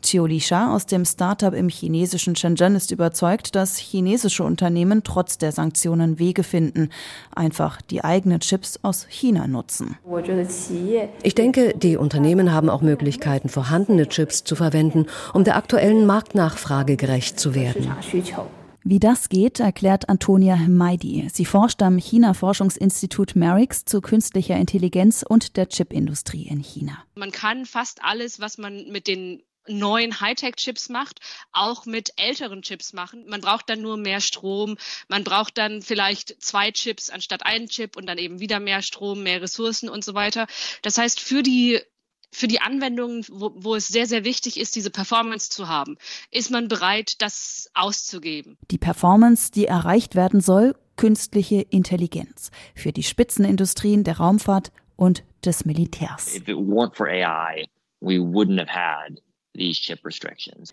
Chioli 0.01 0.39
Shah 0.39 0.73
aus 0.73 0.85
dem 0.85 1.05
Startup 1.05 1.53
im 1.53 1.69
chinesischen 1.69 2.35
Shenzhen 2.35 2.75
ist 2.75 2.91
überzeugt, 2.91 3.55
dass 3.55 3.77
chinesische 3.77 4.43
Unternehmen 4.43 5.03
trotz 5.03 5.37
der 5.37 5.51
Sanktionen 5.51 6.19
Wege 6.19 6.43
finden, 6.43 6.89
einfach 7.35 7.81
die 7.81 8.03
eigenen 8.03 8.39
Chips 8.39 8.79
aus 8.81 9.05
China 9.09 9.47
nutzen. 9.47 9.97
Ich 11.23 11.35
denke, 11.35 11.73
die 11.77 11.97
Unternehmen 11.97 12.51
haben 12.51 12.69
auch 12.69 12.81
Möglichkeiten, 12.81 13.49
vorhandene 13.49 14.07
Chips 14.07 14.43
zu 14.43 14.55
verwenden, 14.55 15.05
um 15.33 15.43
der 15.43 15.55
aktuellen 15.55 16.05
Marktnachfrage 16.05 16.95
gerecht 16.95 17.39
zu 17.39 17.55
werden. 17.55 17.91
Wie 18.83 18.99
das 18.99 19.27
geht, 19.27 19.59
erklärt 19.59 20.07
Antonia 20.07 20.55
Hmeidi. 20.55 21.27
Sie 21.31 21.43
forscht 21.43 21.81
am 21.81 21.97
China-Forschungsinstitut 21.97 23.35
Merix 23.35 23.83
zu 23.83 23.99
künstlicher 23.99 24.55
Intelligenz 24.55 25.23
und 25.27 25.57
der 25.57 25.67
Chipindustrie 25.67 26.47
in 26.47 26.61
China. 26.61 26.93
Man 27.15 27.31
kann 27.31 27.65
fast 27.65 27.99
alles, 28.03 28.39
was 28.39 28.57
man 28.57 28.89
mit 28.89 29.07
den 29.07 29.43
neuen 29.69 30.19
Hightech-Chips 30.19 30.89
macht, 30.89 31.19
auch 31.51 31.85
mit 31.85 32.13
älteren 32.17 32.61
Chips 32.61 32.93
machen. 32.93 33.25
Man 33.27 33.41
braucht 33.41 33.69
dann 33.69 33.81
nur 33.81 33.97
mehr 33.97 34.21
Strom. 34.21 34.77
Man 35.07 35.23
braucht 35.23 35.57
dann 35.57 35.81
vielleicht 35.81 36.41
zwei 36.41 36.71
Chips 36.71 37.09
anstatt 37.09 37.45
einen 37.45 37.67
Chip 37.67 37.95
und 37.95 38.07
dann 38.07 38.17
eben 38.17 38.39
wieder 38.39 38.59
mehr 38.59 38.81
Strom, 38.81 39.23
mehr 39.23 39.41
Ressourcen 39.41 39.89
und 39.89 40.03
so 40.03 40.13
weiter. 40.13 40.47
Das 40.81 40.97
heißt, 40.97 41.19
für 41.19 41.43
die 41.43 41.79
für 42.31 42.47
die 42.47 42.61
Anwendungen, 42.61 43.25
wo, 43.29 43.51
wo 43.55 43.75
es 43.75 43.87
sehr, 43.87 44.05
sehr 44.05 44.23
wichtig 44.23 44.59
ist, 44.59 44.75
diese 44.75 44.91
Performance 44.91 45.49
zu 45.49 45.67
haben, 45.67 45.97
ist 46.29 46.51
man 46.51 46.67
bereit, 46.67 47.13
das 47.19 47.71
auszugeben. 47.73 48.57
Die 48.69 48.77
Performance, 48.77 49.51
die 49.51 49.65
erreicht 49.65 50.15
werden 50.15 50.39
soll, 50.39 50.75
künstliche 50.95 51.61
Intelligenz 51.61 52.51
für 52.75 52.91
die 52.91 53.03
Spitzenindustrien 53.03 54.03
der 54.03 54.17
Raumfahrt 54.17 54.71
und 54.95 55.23
des 55.43 55.65
Militärs. 55.65 56.35
If 56.35 56.47
it 56.47 56.57
weren't 56.57 56.95
for 56.95 57.07
AI, 57.07 57.65
we 58.01 58.17
wouldn't 58.19 58.59
have 58.59 58.69
had 58.69 59.21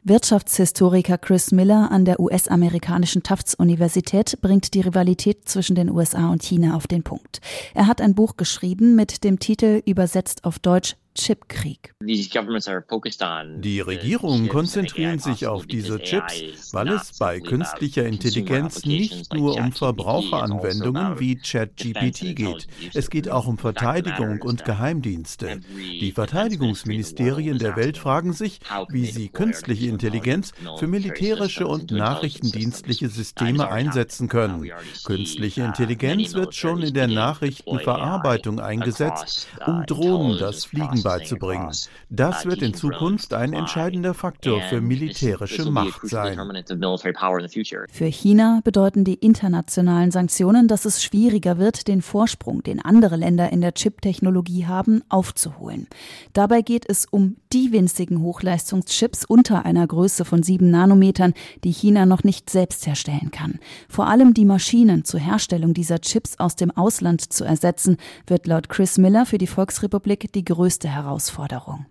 Wirtschaftshistoriker 0.04 1.18
Chris 1.18 1.52
Miller 1.52 1.90
an 1.90 2.04
der 2.04 2.20
US-amerikanischen 2.20 3.22
Tufts-Universität 3.22 4.38
bringt 4.40 4.74
die 4.74 4.80
Rivalität 4.80 5.48
zwischen 5.48 5.76
den 5.76 5.90
USA 5.90 6.30
und 6.30 6.42
China 6.42 6.76
auf 6.76 6.86
den 6.86 7.02
Punkt. 7.02 7.40
Er 7.74 7.86
hat 7.86 8.00
ein 8.00 8.14
Buch 8.14 8.36
geschrieben 8.36 8.94
mit 8.94 9.24
dem 9.24 9.38
Titel 9.38 9.82
übersetzt 9.84 10.44
auf 10.44 10.58
Deutsch 10.58 10.96
Chipkrieg. 11.16 11.94
Die 12.00 13.80
Regierungen 13.80 14.48
konzentrieren 14.48 15.18
sich 15.18 15.46
auf 15.46 15.66
diese 15.66 15.98
Chips, 15.98 16.72
weil 16.72 16.88
es 16.90 17.18
bei 17.18 17.40
künstlicher 17.40 18.04
Intelligenz 18.04 18.84
nicht 18.84 19.32
nur 19.32 19.56
um 19.56 19.72
Verbraucheranwendungen 19.72 21.06
also 21.06 21.20
wie 21.20 21.36
ChatGPT 21.36 22.36
geht. 22.36 22.66
Es 22.94 23.08
geht 23.10 23.30
auch 23.30 23.46
um 23.46 23.56
Verteidigung 23.58 24.42
und 24.42 24.64
Geheimdienste. 24.64 25.60
Die 26.00 26.12
Verteidigungsministerien 26.12 27.58
der 27.58 27.76
Welt 27.76 27.96
fragen 27.98 28.32
sich, 28.32 28.60
wie 28.90 29.06
sie 29.06 29.28
künstliche 29.28 29.86
Intelligenz 29.88 30.52
für 30.78 30.86
militärische 30.86 31.66
und 31.66 31.90
nachrichtendienstliche 31.90 33.08
Systeme 33.08 33.68
einsetzen 33.70 34.28
können. 34.28 34.70
Künstliche 35.04 35.62
uh, 35.62 35.66
Intelligenz 35.66 36.34
wird 36.34 36.54
schon 36.54 36.82
in 36.82 36.94
der 36.94 37.08
Nachrichtenverarbeitung 37.08 38.60
eingesetzt, 38.60 39.48
um 39.66 39.80
uh, 39.80 39.86
Drohnen 39.86 40.38
das 40.38 40.66
Fliegen 40.66 41.02
beizubringen. 41.06 41.70
Das 42.10 42.44
wird 42.44 42.62
in 42.62 42.74
Zukunft 42.74 43.32
ein 43.34 43.52
entscheidender 43.52 44.14
Faktor 44.14 44.60
für 44.62 44.80
militärische 44.80 45.70
Macht 45.70 46.00
sein. 46.02 46.38
Für 47.90 48.06
China 48.06 48.60
bedeuten 48.64 49.04
die 49.04 49.14
internationalen 49.14 50.10
Sanktionen, 50.10 50.68
dass 50.68 50.84
es 50.84 51.02
schwieriger 51.02 51.58
wird, 51.58 51.88
den 51.88 52.02
Vorsprung, 52.02 52.62
den 52.62 52.80
andere 52.80 53.16
Länder 53.16 53.50
in 53.52 53.60
der 53.60 53.74
Chip-Technologie 53.74 54.66
haben, 54.66 55.02
aufzuholen. 55.08 55.86
Dabei 56.32 56.62
geht 56.62 56.88
es 56.88 57.06
um 57.06 57.36
die 57.52 57.72
winzigen 57.72 58.20
Hochleistungschips 58.20 59.24
unter 59.24 59.64
einer 59.64 59.86
Größe 59.86 60.24
von 60.24 60.42
sieben 60.42 60.70
Nanometern, 60.70 61.34
die 61.64 61.72
China 61.72 62.06
noch 62.06 62.24
nicht 62.24 62.50
selbst 62.50 62.86
herstellen 62.86 63.30
kann. 63.30 63.58
Vor 63.88 64.06
allem 64.08 64.34
die 64.34 64.44
Maschinen 64.44 65.04
zur 65.04 65.20
Herstellung 65.20 65.74
dieser 65.74 66.00
Chips 66.00 66.38
aus 66.38 66.56
dem 66.56 66.70
Ausland 66.70 67.32
zu 67.32 67.44
ersetzen, 67.44 67.96
wird 68.26 68.46
laut 68.46 68.68
Chris 68.68 68.98
Miller 68.98 69.26
für 69.26 69.38
die 69.38 69.46
Volksrepublik 69.46 70.32
die 70.32 70.44
größte 70.44 70.88
Herausforderung. 70.96 71.86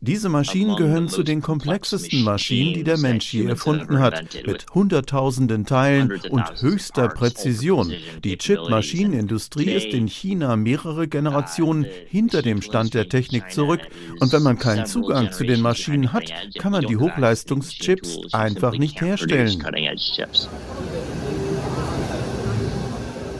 Diese 0.00 0.28
Maschinen 0.28 0.76
gehören 0.76 1.08
zu 1.08 1.22
den 1.22 1.42
komplexesten 1.42 2.22
Maschinen, 2.22 2.74
die 2.74 2.84
der 2.84 2.98
Mensch 2.98 3.32
je 3.32 3.46
erfunden 3.46 3.98
hat, 3.98 4.24
mit 4.46 4.66
hunderttausenden 4.74 5.66
Teilen 5.66 6.12
und 6.30 6.44
höchster 6.62 7.08
Präzision. 7.08 7.92
Die 8.24 8.36
Chip-Maschinenindustrie 8.38 9.70
ist 9.70 9.94
in 9.94 10.08
China 10.08 10.56
mehrere 10.56 11.08
Generationen 11.08 11.86
hinter 12.08 12.42
dem 12.42 12.62
Stand 12.62 12.94
der 12.94 13.08
Technik 13.08 13.50
zurück. 13.50 13.80
Und 14.20 14.32
wenn 14.32 14.42
man 14.42 14.58
keinen 14.58 14.86
Zugang 14.86 15.32
zu 15.32 15.44
den 15.44 15.60
Maschinen 15.60 16.12
hat, 16.12 16.24
kann 16.58 16.72
man 16.72 16.86
die 16.86 16.96
Hochleistungschips 16.96 18.32
einfach 18.32 18.72
nicht 18.72 19.00
herstellen. 19.00 19.62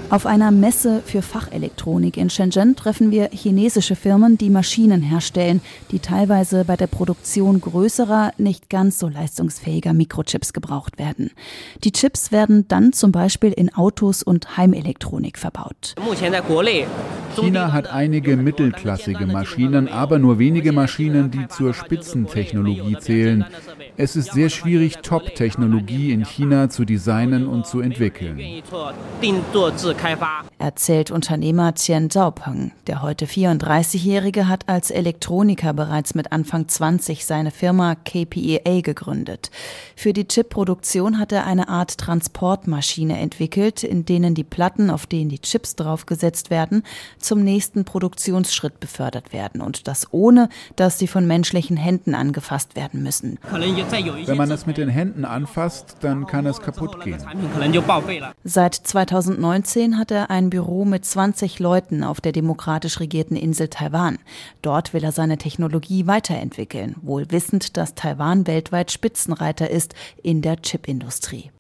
Auf 0.08 0.24
einer 0.24 0.52
Messe 0.52 1.02
für 1.04 1.20
Fachelektronik 1.20 2.16
in 2.16 2.30
Shenzhen 2.30 2.76
treffen 2.76 3.10
wir 3.10 3.30
chinesische 3.32 3.96
Firmen, 3.96 4.38
die 4.38 4.50
Maschinen 4.50 5.02
herstellen, 5.02 5.60
die 5.90 5.98
teilweise 5.98 6.64
bei 6.64 6.76
der 6.76 6.86
Produktion 6.86 7.60
größerer, 7.60 8.30
nicht 8.38 8.70
ganz 8.70 9.00
so 9.00 9.08
leistungsfähiger 9.08 9.92
Mikrochips 9.94 10.52
gebraucht 10.52 11.00
werden. 11.00 11.32
Die 11.82 11.90
Chips 11.90 12.30
werden 12.30 12.68
dann 12.68 12.92
zum 12.92 13.10
Beispiel 13.10 13.50
in 13.50 13.74
Autos 13.74 14.22
und 14.22 14.56
Heimelektronik 14.56 15.38
verbaut. 15.38 15.96
China 17.34 17.72
hat 17.72 17.88
einige 17.88 18.36
mittelklassige 18.36 19.26
Maschinen, 19.26 19.88
aber 19.88 20.20
nur 20.20 20.38
wenige 20.38 20.70
Maschinen, 20.70 21.32
die 21.32 21.48
zur 21.48 21.74
Spitzentechnologie 21.74 22.96
zählen. 23.00 23.44
Es 23.98 24.14
ist 24.14 24.32
sehr 24.32 24.50
schwierig, 24.50 24.98
Top-Technologie 24.98 26.12
in 26.12 26.24
China 26.24 26.68
zu 26.68 26.84
designen 26.84 27.46
und 27.46 27.66
zu 27.66 27.80
entwickeln. 27.80 28.38
Erzählt 30.58 31.10
Unternehmer 31.10 31.72
Qian 31.72 32.10
Zhaopeng. 32.10 32.72
Der 32.86 33.00
heute 33.00 33.24
34-Jährige 33.24 34.48
hat 34.48 34.68
als 34.68 34.90
Elektroniker 34.90 35.72
bereits 35.72 36.14
mit 36.14 36.30
Anfang 36.30 36.68
20 36.68 37.24
seine 37.24 37.50
Firma 37.50 37.94
KPEA 37.94 38.82
gegründet. 38.82 39.50
Für 39.96 40.12
die 40.12 40.28
Chipproduktion 40.28 41.18
hat 41.18 41.32
er 41.32 41.46
eine 41.46 41.68
Art 41.68 41.96
Transportmaschine 41.96 43.18
entwickelt, 43.18 43.82
in 43.82 44.04
denen 44.04 44.34
die 44.34 44.44
Platten, 44.44 44.90
auf 44.90 45.06
denen 45.06 45.30
die 45.30 45.40
Chips 45.40 45.74
draufgesetzt 45.74 46.50
werden, 46.50 46.82
zum 47.18 47.42
nächsten 47.42 47.86
Produktionsschritt 47.86 48.78
befördert 48.78 49.32
werden 49.32 49.62
und 49.62 49.88
das 49.88 50.12
ohne, 50.12 50.50
dass 50.76 50.98
sie 50.98 51.06
von 51.06 51.26
menschlichen 51.26 51.78
Händen 51.78 52.14
angefasst 52.14 52.76
werden 52.76 53.02
müssen. 53.02 53.38
Wenn 53.90 54.36
man 54.36 54.50
es 54.50 54.66
mit 54.66 54.76
den 54.78 54.88
Händen 54.88 55.24
anfasst, 55.24 55.98
dann 56.00 56.26
kann 56.26 56.46
es 56.46 56.60
kaputt 56.60 57.02
gehen. 57.02 57.18
Seit 58.44 58.74
2019 58.74 59.98
hat 59.98 60.10
er 60.10 60.30
ein 60.30 60.50
Büro 60.50 60.84
mit 60.84 61.04
20 61.04 61.58
Leuten 61.58 62.02
auf 62.02 62.20
der 62.20 62.32
demokratisch 62.32 63.00
regierten 63.00 63.36
Insel 63.36 63.68
Taiwan. 63.68 64.18
Dort 64.62 64.92
will 64.92 65.04
er 65.04 65.12
seine 65.12 65.38
Technologie 65.38 66.06
weiterentwickeln, 66.06 66.96
wohl 67.02 67.30
wissend, 67.30 67.76
dass 67.76 67.94
Taiwan 67.94 68.46
weltweit 68.46 68.90
Spitzenreiter 68.90 69.70
ist 69.70 69.94
in 70.22 70.42
der 70.42 70.56
Chipindustrie. 70.60 71.50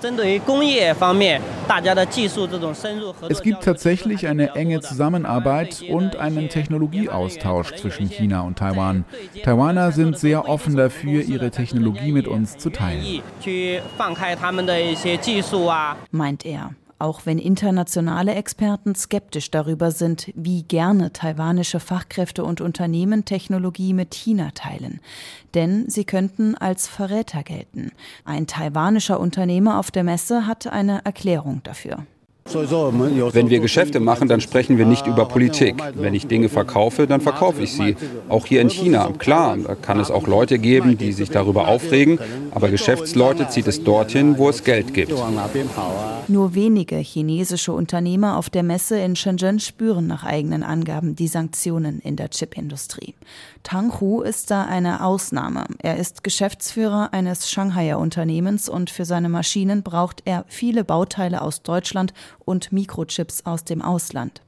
Es 3.28 3.42
gibt 3.42 3.64
tatsächlich 3.64 4.26
eine 4.26 4.54
enge 4.54 4.80
Zusammenarbeit 4.80 5.82
und 5.88 6.16
einen 6.16 6.48
Technologieaustausch 6.48 7.74
zwischen 7.76 8.08
China 8.08 8.40
und 8.42 8.58
Taiwan. 8.58 9.04
Taiwaner 9.44 9.92
sind 9.92 10.18
sehr 10.18 10.48
offen 10.48 10.76
dafür, 10.76 11.22
ihre 11.22 11.50
Technologie 11.50 12.12
mit 12.16 12.26
uns 12.26 12.56
zu 12.56 12.70
teilen. 12.70 13.22
Meint 16.10 16.46
er 16.46 16.70
auch 16.98 17.26
wenn 17.26 17.38
internationale 17.38 18.34
Experten 18.34 18.94
skeptisch 18.94 19.50
darüber 19.50 19.90
sind, 19.90 20.32
wie 20.34 20.62
gerne 20.62 21.12
taiwanische 21.12 21.80
Fachkräfte 21.80 22.42
und 22.42 22.60
Unternehmen 22.60 23.24
Technologie 23.24 23.92
mit 23.92 24.14
China 24.14 24.50
teilen. 24.54 25.00
Denn 25.54 25.90
sie 25.90 26.04
könnten 26.04 26.54
als 26.54 26.88
Verräter 26.88 27.42
gelten. 27.42 27.92
Ein 28.24 28.46
taiwanischer 28.46 29.20
Unternehmer 29.20 29.78
auf 29.78 29.90
der 29.90 30.04
Messe 30.04 30.46
hat 30.46 30.66
eine 30.66 31.04
Erklärung 31.04 31.62
dafür. 31.64 32.06
Wenn 32.52 33.50
wir 33.50 33.60
Geschäfte 33.60 34.00
machen, 34.00 34.28
dann 34.28 34.40
sprechen 34.40 34.78
wir 34.78 34.86
nicht 34.86 35.06
über 35.06 35.26
Politik. 35.26 35.76
Wenn 35.94 36.14
ich 36.14 36.26
Dinge 36.26 36.48
verkaufe, 36.48 37.06
dann 37.06 37.20
verkaufe 37.20 37.62
ich 37.62 37.72
sie. 37.72 37.96
Auch 38.28 38.46
hier 38.46 38.60
in 38.60 38.70
China. 38.70 39.10
Klar, 39.18 39.56
da 39.56 39.74
kann 39.74 40.00
es 40.00 40.10
auch 40.10 40.26
Leute 40.26 40.58
geben, 40.58 40.96
die 40.98 41.12
sich 41.12 41.30
darüber 41.30 41.68
aufregen, 41.68 42.18
aber 42.52 42.68
Geschäftsleute 42.68 43.48
zieht 43.48 43.66
es 43.66 43.82
dorthin, 43.82 44.38
wo 44.38 44.48
es 44.48 44.64
Geld 44.64 44.94
gibt. 44.94 45.12
Nur 46.28 46.54
wenige 46.54 46.96
chinesische 46.96 47.72
Unternehmer 47.72 48.36
auf 48.36 48.50
der 48.50 48.62
Messe 48.62 48.98
in 48.98 49.14
Shenzhen 49.16 49.60
spüren 49.60 50.06
nach 50.06 50.24
eigenen 50.24 50.62
Angaben 50.62 51.14
die 51.14 51.28
Sanktionen 51.28 52.00
in 52.00 52.16
der 52.16 52.30
Chipindustrie. 52.30 53.14
Tang 53.66 53.98
Hu 54.00 54.22
ist 54.22 54.52
da 54.52 54.62
eine 54.62 55.02
Ausnahme. 55.02 55.64
Er 55.80 55.96
ist 55.96 56.22
Geschäftsführer 56.22 57.12
eines 57.12 57.50
Shanghaier 57.50 57.98
Unternehmens 57.98 58.68
und 58.68 58.90
für 58.90 59.04
seine 59.04 59.28
Maschinen 59.28 59.82
braucht 59.82 60.22
er 60.24 60.44
viele 60.46 60.84
Bauteile 60.84 61.42
aus 61.42 61.62
Deutschland 61.62 62.14
und 62.44 62.70
Mikrochips 62.70 63.44
aus 63.44 63.64
dem 63.64 63.82
Ausland. 63.82 64.40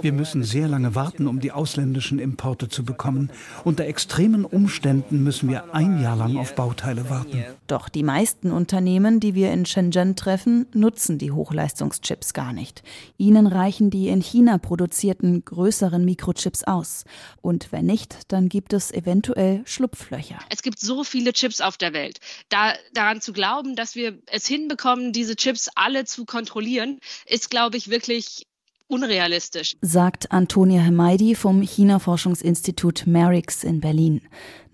Wir 0.00 0.12
müssen 0.12 0.42
sehr 0.42 0.66
lange 0.66 0.96
warten, 0.96 1.28
um 1.28 1.38
die 1.38 1.52
ausländischen 1.52 2.18
Importe 2.18 2.68
zu 2.68 2.84
bekommen. 2.84 3.30
Unter 3.62 3.84
extremen 3.84 4.44
Umständen 4.44 5.22
müssen 5.22 5.48
wir 5.48 5.72
ein 5.72 6.02
Jahr 6.02 6.16
lang 6.16 6.36
auf 6.36 6.56
Bauteile 6.56 7.08
warten. 7.08 7.44
Doch 7.68 7.88
die 7.88 8.02
meisten 8.02 8.50
Unternehmen, 8.50 9.20
die 9.20 9.36
wir 9.36 9.52
in 9.52 9.66
Shenzhen 9.66 10.16
treffen, 10.16 10.66
nutzen 10.74 11.16
die 11.16 11.30
Hochleistungschips 11.30 12.34
gar 12.34 12.52
nicht. 12.52 12.82
Ihnen 13.18 13.46
reichen 13.46 13.90
die 13.90 14.08
in 14.08 14.20
China 14.20 14.58
produzierten 14.58 15.44
größeren 15.44 16.04
Mikrochips 16.04 16.64
aus. 16.64 17.04
Und 17.40 17.70
wenn 17.70 17.86
nicht, 17.86 18.31
dann 18.32 18.48
gibt 18.48 18.72
es 18.72 18.90
eventuell 18.90 19.62
Schlupflöcher. 19.66 20.38
Es 20.48 20.62
gibt 20.62 20.80
so 20.80 21.04
viele 21.04 21.32
Chips 21.32 21.60
auf 21.60 21.76
der 21.76 21.92
Welt. 21.92 22.18
Da, 22.48 22.74
daran 22.94 23.20
zu 23.20 23.32
glauben, 23.32 23.76
dass 23.76 23.94
wir 23.94 24.18
es 24.26 24.46
hinbekommen, 24.46 25.12
diese 25.12 25.36
Chips 25.36 25.68
alle 25.74 26.04
zu 26.04 26.24
kontrollieren, 26.24 27.00
ist, 27.26 27.50
glaube 27.50 27.76
ich, 27.76 27.90
wirklich 27.90 28.46
unrealistisch. 28.92 29.76
Sagt 29.80 30.30
Antonia 30.30 30.82
Hemaidi 30.82 31.34
vom 31.34 31.62
China-Forschungsinstitut 31.62 33.06
Merix 33.06 33.64
in 33.64 33.80
Berlin. 33.80 34.20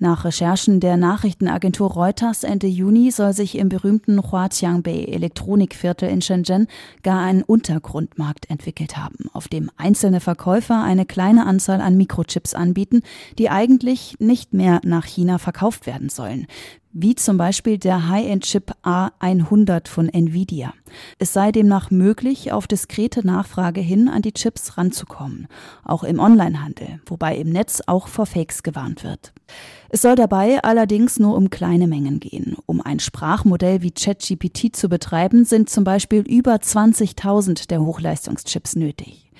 Nach 0.00 0.24
Recherchen 0.24 0.80
der 0.80 0.96
Nachrichtenagentur 0.96 1.90
Reuters 1.90 2.44
Ende 2.44 2.66
Juni 2.66 3.10
soll 3.10 3.32
sich 3.32 3.58
im 3.58 3.68
berühmten 3.68 4.20
Huatiangbei 4.20 5.04
Elektronikviertel 5.04 6.08
in 6.08 6.22
Shenzhen 6.22 6.68
gar 7.02 7.20
ein 7.20 7.42
Untergrundmarkt 7.42 8.48
entwickelt 8.50 8.96
haben, 8.96 9.28
auf 9.32 9.48
dem 9.48 9.70
einzelne 9.76 10.20
Verkäufer 10.20 10.82
eine 10.82 11.06
kleine 11.06 11.46
Anzahl 11.46 11.80
an 11.80 11.96
Mikrochips 11.96 12.54
anbieten, 12.54 13.02
die 13.38 13.50
eigentlich 13.50 14.16
nicht 14.20 14.54
mehr 14.54 14.80
nach 14.84 15.04
China 15.04 15.38
verkauft 15.38 15.86
werden 15.86 16.10
sollen 16.10 16.46
wie 16.92 17.14
zum 17.14 17.36
Beispiel 17.36 17.78
der 17.78 18.08
High-End-Chip 18.08 18.72
A100 18.82 19.88
von 19.88 20.08
Nvidia. 20.08 20.72
Es 21.18 21.32
sei 21.32 21.52
demnach 21.52 21.90
möglich, 21.90 22.52
auf 22.52 22.66
diskrete 22.66 23.26
Nachfrage 23.26 23.80
hin 23.80 24.08
an 24.08 24.22
die 24.22 24.32
Chips 24.32 24.78
ranzukommen, 24.78 25.48
auch 25.84 26.02
im 26.02 26.18
Onlinehandel, 26.18 27.00
wobei 27.06 27.36
im 27.36 27.50
Netz 27.50 27.82
auch 27.86 28.08
vor 28.08 28.26
Fakes 28.26 28.62
gewarnt 28.62 29.04
wird. 29.04 29.32
Es 29.90 30.02
soll 30.02 30.16
dabei 30.16 30.62
allerdings 30.62 31.18
nur 31.18 31.36
um 31.36 31.50
kleine 31.50 31.86
Mengen 31.86 32.20
gehen. 32.20 32.56
Um 32.66 32.80
ein 32.80 33.00
Sprachmodell 33.00 33.82
wie 33.82 33.90
ChatGPT 33.90 34.74
zu 34.74 34.88
betreiben, 34.88 35.44
sind 35.44 35.70
zum 35.70 35.84
Beispiel 35.84 36.20
über 36.20 36.54
20.000 36.54 37.68
der 37.68 37.80
Hochleistungschips 37.80 38.76
nötig. 38.76 39.30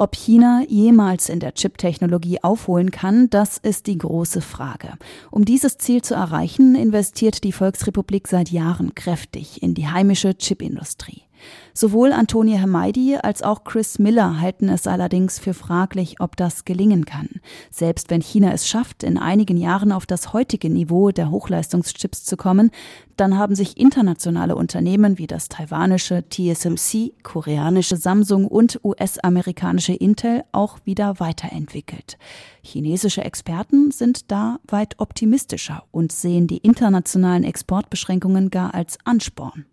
Ob 0.00 0.16
China 0.16 0.62
jemals 0.66 1.28
in 1.28 1.40
der 1.40 1.52
Chip-Technologie 1.52 2.42
aufholen 2.42 2.90
kann, 2.90 3.28
das 3.28 3.58
ist 3.58 3.86
die 3.86 3.98
große 3.98 4.40
Frage. 4.40 4.94
Um 5.30 5.44
dieses 5.44 5.76
Ziel 5.76 6.00
zu 6.00 6.14
erreichen, 6.14 6.74
investiert 6.74 7.44
die 7.44 7.52
Volksrepublik 7.52 8.26
seit 8.26 8.48
Jahren 8.48 8.94
kräftig 8.94 9.62
in 9.62 9.74
die 9.74 9.88
heimische 9.88 10.34
Chipindustrie. 10.38 11.24
Sowohl 11.74 12.12
Antonia 12.12 12.58
Hermeidi 12.58 13.16
als 13.16 13.42
auch 13.42 13.64
Chris 13.64 13.98
Miller 13.98 14.40
halten 14.40 14.68
es 14.68 14.86
allerdings 14.86 15.38
für 15.38 15.54
fraglich, 15.54 16.20
ob 16.20 16.36
das 16.36 16.64
gelingen 16.64 17.04
kann. 17.04 17.28
Selbst 17.70 18.10
wenn 18.10 18.20
China 18.20 18.52
es 18.52 18.68
schafft, 18.68 19.02
in 19.02 19.18
einigen 19.18 19.56
Jahren 19.56 19.92
auf 19.92 20.06
das 20.06 20.32
heutige 20.32 20.70
Niveau 20.70 21.10
der 21.10 21.30
Hochleistungschips 21.30 22.24
zu 22.24 22.36
kommen, 22.36 22.70
dann 23.20 23.36
haben 23.36 23.54
sich 23.54 23.76
internationale 23.76 24.56
Unternehmen 24.56 25.18
wie 25.18 25.26
das 25.26 25.50
taiwanische 25.50 26.24
TSMC, 26.28 27.12
koreanische 27.22 27.96
Samsung 27.96 28.46
und 28.46 28.80
US-amerikanische 28.82 29.92
Intel 29.92 30.44
auch 30.52 30.78
wieder 30.84 31.20
weiterentwickelt. 31.20 32.16
Chinesische 32.62 33.22
Experten 33.22 33.90
sind 33.90 34.30
da 34.30 34.58
weit 34.66 34.98
optimistischer 34.98 35.84
und 35.90 36.12
sehen 36.12 36.46
die 36.46 36.58
internationalen 36.58 37.44
Exportbeschränkungen 37.44 38.50
gar 38.50 38.74
als 38.74 38.98
Ansporn. 39.04 39.66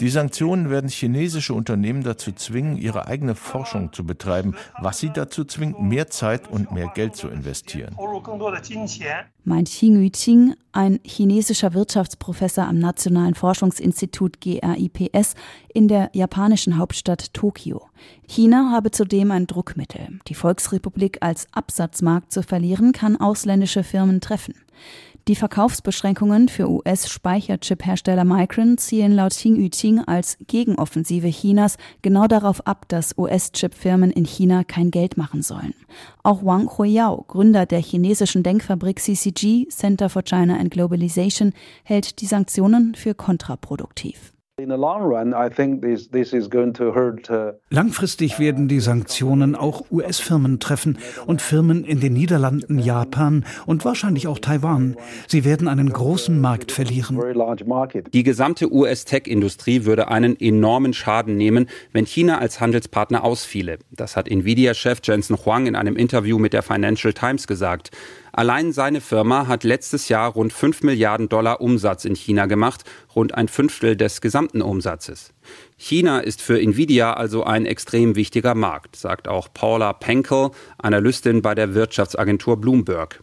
Die 0.00 0.08
Sanktionen 0.08 0.70
werden 0.70 0.88
chinesische 0.88 1.54
Unternehmen 1.54 2.02
dazu 2.02 2.32
zwingen, 2.32 2.76
ihre 2.76 3.06
eigene 3.06 3.34
Forschung 3.34 3.92
zu 3.92 4.04
betreiben, 4.04 4.54
was 4.80 4.98
sie 4.98 5.10
dazu 5.10 5.44
zwingt, 5.44 5.80
mehr 5.80 6.08
Zeit 6.08 6.48
und 6.48 6.72
mehr 6.72 6.88
Geld 6.94 7.16
zu 7.16 7.28
investieren. 7.28 7.94
Meint 9.44 9.68
Xing 9.68 10.02
Yuqing, 10.02 10.54
ein 10.72 11.00
chinesischer 11.04 11.74
Wirtschaftsprofessor 11.74 12.64
am 12.64 12.78
Nationalen 12.78 13.34
Forschungsinstitut 13.34 14.40
GRIPS 14.40 15.34
in 15.72 15.88
der 15.88 16.10
japanischen 16.12 16.78
Hauptstadt 16.78 17.34
Tokio. 17.34 17.88
China 18.28 18.70
habe 18.72 18.90
zudem 18.90 19.30
ein 19.30 19.46
Druckmittel. 19.46 20.20
Die 20.28 20.34
Volksrepublik 20.34 21.18
als 21.20 21.46
Absatzmarkt 21.52 22.32
zu 22.32 22.42
verlieren, 22.42 22.92
kann 22.92 23.16
ausländische 23.16 23.82
Firmen 23.82 24.20
treffen. 24.20 24.54
Die 25.28 25.36
Verkaufsbeschränkungen 25.36 26.48
für 26.48 26.68
US-Speicherchip-Hersteller 26.68 28.24
Micron 28.24 28.78
zielen 28.78 29.12
laut 29.12 29.32
Xing 29.32 29.56
Yuqing 29.56 30.00
als 30.00 30.38
Gegenoffensive 30.46 31.28
Chinas 31.28 31.76
genau 32.02 32.26
darauf 32.26 32.66
ab, 32.66 32.86
dass 32.88 33.16
US-Chip-Firmen 33.18 34.10
in 34.10 34.24
China 34.24 34.64
kein 34.64 34.90
Geld 34.90 35.16
machen 35.16 35.42
sollen. 35.42 35.74
Auch 36.22 36.44
Wang 36.44 36.70
Huiyao, 36.78 37.24
Gründer 37.28 37.66
der 37.66 37.82
chinesischen 37.82 38.42
Denkfabrik 38.42 38.98
CCG, 38.98 39.68
Center 39.68 40.08
for 40.08 40.22
China 40.22 40.56
and 40.56 40.70
Globalization, 40.70 41.52
hält 41.84 42.20
die 42.20 42.26
Sanktionen 42.26 42.94
für 42.94 43.14
kontraproduktiv. 43.14 44.32
Langfristig 47.70 48.38
werden 48.38 48.68
die 48.68 48.80
Sanktionen 48.80 49.54
auch 49.54 49.84
US-Firmen 49.90 50.60
treffen 50.60 50.98
und 51.26 51.42
Firmen 51.42 51.84
in 51.84 52.00
den 52.00 52.12
Niederlanden, 52.12 52.78
Japan 52.78 53.44
und 53.66 53.84
wahrscheinlich 53.84 54.26
auch 54.26 54.38
Taiwan. 54.38 54.96
Sie 55.28 55.44
werden 55.44 55.68
einen 55.68 55.90
großen 55.92 56.40
Markt 56.40 56.72
verlieren. 56.72 57.18
Die 58.12 58.22
gesamte 58.22 58.72
US-Tech-Industrie 58.72 59.84
würde 59.84 60.08
einen 60.08 60.38
enormen 60.40 60.92
Schaden 60.92 61.36
nehmen, 61.36 61.68
wenn 61.92 62.06
China 62.06 62.38
als 62.38 62.60
Handelspartner 62.60 63.24
ausfiele. 63.24 63.78
Das 63.90 64.16
hat 64.16 64.28
Nvidia-Chef 64.28 65.00
Jensen 65.02 65.36
Huang 65.44 65.66
in 65.66 65.76
einem 65.76 65.96
Interview 65.96 66.38
mit 66.38 66.52
der 66.52 66.62
Financial 66.62 67.12
Times 67.12 67.46
gesagt. 67.46 67.90
Allein 68.32 68.72
seine 68.72 69.00
Firma 69.00 69.46
hat 69.46 69.64
letztes 69.64 70.08
Jahr 70.08 70.32
rund 70.32 70.52
5 70.52 70.82
Milliarden 70.82 71.28
Dollar 71.28 71.60
Umsatz 71.60 72.04
in 72.04 72.14
China 72.14 72.46
gemacht, 72.46 72.84
rund 73.14 73.34
ein 73.34 73.48
Fünftel 73.48 73.96
des 73.96 74.20
gesamten 74.20 74.62
Umsatzes. 74.62 75.32
China 75.80 76.20
ist 76.20 76.42
für 76.42 76.60
Nvidia 76.60 77.14
also 77.14 77.42
ein 77.44 77.64
extrem 77.64 78.14
wichtiger 78.14 78.54
Markt, 78.54 78.96
sagt 78.96 79.26
auch 79.28 79.48
Paula 79.52 79.94
Penkel, 79.94 80.50
Analystin 80.76 81.40
bei 81.40 81.54
der 81.54 81.74
Wirtschaftsagentur 81.74 82.60
Bloomberg. 82.60 83.18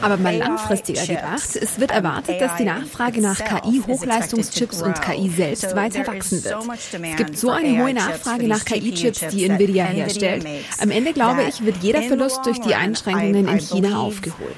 Aber 0.00 0.16
mal 0.18 0.36
langfristiger 0.36 1.06
gedacht, 1.06 1.56
es 1.56 1.80
wird 1.80 1.90
erwartet, 1.90 2.42
dass 2.42 2.56
die 2.56 2.64
Nachfrage 2.64 3.22
nach 3.22 3.38
KI-Hochleistungschips 3.38 4.82
und 4.82 5.00
KI 5.00 5.30
selbst 5.30 5.74
weiter 5.74 6.06
wachsen 6.06 6.44
wird. 6.44 6.56
Es 7.02 7.16
gibt 7.16 7.38
so 7.38 7.50
eine 7.50 7.82
hohe 7.82 7.94
Nachfrage 7.94 8.46
nach 8.46 8.66
KI-Chips, 8.66 9.28
die 9.28 9.46
Nvidia 9.48 9.86
herstellt. 9.86 10.46
Am 10.82 10.90
Ende, 10.90 11.14
glaube 11.14 11.44
ich, 11.44 11.64
wird 11.64 11.78
jeder 11.78 12.02
Verlust 12.02 12.44
durch 12.44 12.60
die 12.60 12.74
Einschränkungen 12.74 13.48
in 13.48 13.58
China 13.58 14.00
aufgeholt. 14.00 14.56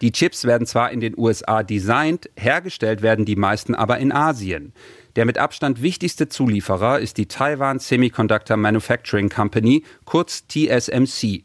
Die 0.00 0.12
Chips 0.12 0.44
werden 0.46 0.66
zwar 0.66 0.90
in 0.92 1.00
den 1.00 1.12
USA 1.18 1.62
designt, 1.62 2.30
hergestellt 2.36 3.02
werden 3.02 3.26
die 3.26 3.36
meisten 3.36 3.74
aber 3.74 3.98
in 3.98 4.12
Asien. 4.16 4.72
Der 5.14 5.26
mit 5.26 5.38
Abstand 5.38 5.82
wichtigste 5.82 6.28
Zulieferer 6.28 6.98
ist 6.98 7.18
die 7.18 7.26
Taiwan 7.26 7.78
Semiconductor 7.78 8.56
Manufacturing 8.56 9.28
Company, 9.28 9.84
kurz 10.04 10.46
TSMC. 10.48 11.42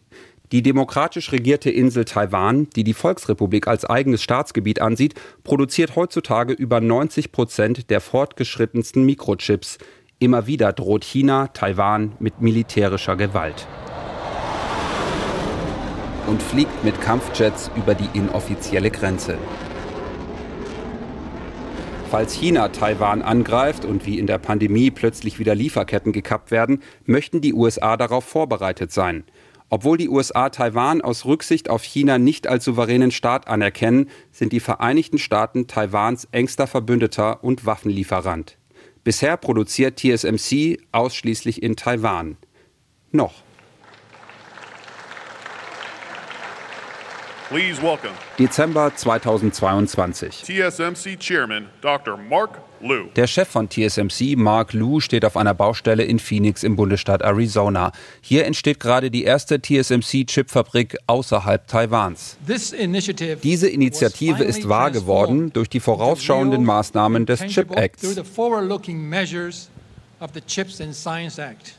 Die 0.52 0.62
demokratisch 0.62 1.32
regierte 1.32 1.70
Insel 1.70 2.06
Taiwan, 2.06 2.70
die 2.76 2.84
die 2.84 2.94
Volksrepublik 2.94 3.68
als 3.68 3.86
eigenes 3.86 4.24
Staatsgebiet 4.24 4.82
ansieht, 4.82 5.16
produziert 5.44 5.96
heutzutage 5.96 6.54
über 6.54 6.82
90 6.82 7.32
Prozent 7.32 7.90
der 7.90 8.02
fortgeschrittensten 8.02 9.06
Mikrochips. 9.06 9.78
Immer 10.20 10.48
wieder 10.48 10.74
droht 10.74 11.04
China 11.04 11.48
Taiwan 11.48 12.14
mit 12.20 12.42
militärischer 12.42 13.16
Gewalt. 13.16 13.68
Und 16.28 16.42
fliegt 16.42 16.84
mit 16.84 17.00
Kampfjets 17.02 17.72
über 17.76 17.96
die 17.96 18.10
inoffizielle 18.14 18.92
Grenze. 18.92 19.38
Falls 22.12 22.34
China 22.34 22.67
Taiwan 22.67 23.21
angreift 23.21 23.86
und 23.86 24.06
wie 24.06 24.19
in 24.19 24.28
der 24.28 24.38
Pandemie 24.38 24.91
plötzlich 24.91 25.39
wieder 25.39 25.56
Lieferketten 25.56 26.12
gekappt 26.12 26.52
werden, 26.52 26.84
möchten 27.06 27.39
die 27.39 27.54
USA 27.54 27.95
darauf 27.95 28.26
vorbereitet 28.26 28.91
sein. 28.91 29.24
Obwohl 29.69 29.97
die 29.97 30.10
USA 30.10 30.50
Taiwan 30.50 31.00
aus 31.00 31.24
Rücksicht 31.24 31.69
auf 31.69 31.84
China 31.84 32.17
nicht 32.17 32.47
als 32.47 32.65
souveränen 32.65 33.12
Staat 33.12 33.47
anerkennen, 33.47 34.10
sind 34.30 34.52
die 34.52 34.60
Vereinigten 34.60 35.19
Staaten 35.19 35.67
Taiwans 35.67 36.28
engster 36.34 36.67
Verbündeter 36.67 37.45
und 37.45 37.65
Waffenlieferant. 37.65 38.58
Bisher 39.06 39.38
produziert 39.38 39.97
TSMC 39.97 40.80
ausschließlich 40.91 41.63
in 41.63 41.78
Taiwan. 41.78 42.36
Noch. 43.13 43.36
Please 47.52 47.82
welcome 47.82 48.12
Dezember 48.40 48.96
2022. 48.96 50.44
TSMC 50.44 51.20
Chairman 51.20 51.68
Dr. 51.82 52.16
Mark 52.16 52.62
Liu. 52.80 53.10
Der 53.18 53.28
Chef 53.28 53.46
von 53.50 53.70
TSMC, 53.70 54.38
Mark 54.38 54.72
Liu, 54.72 55.02
steht 55.02 55.26
auf 55.26 55.36
einer 55.36 55.54
Baustelle 55.54 56.06
in 56.06 56.20
Phoenix 56.20 56.64
im 56.64 56.78
Bundesstaat 56.78 57.22
Arizona. 57.22 57.92
Hier 58.22 58.46
entsteht 58.46 58.80
gerade 58.80 59.12
die 59.12 59.26
erste 59.26 59.56
TSMC-Chipfabrik 59.56 60.96
außerhalb 61.08 61.68
Taiwans. 61.68 62.38
Diese 62.48 62.78
Initiative 63.68 64.44
ist 64.46 64.70
wahr 64.70 64.92
geworden 64.92 65.52
durch 65.52 65.68
die 65.68 65.82
vorausschauenden 65.82 66.64
Maßnahmen 66.64 67.26
des 67.26 67.42
Chip 67.48 67.76
Acts. 67.76 68.16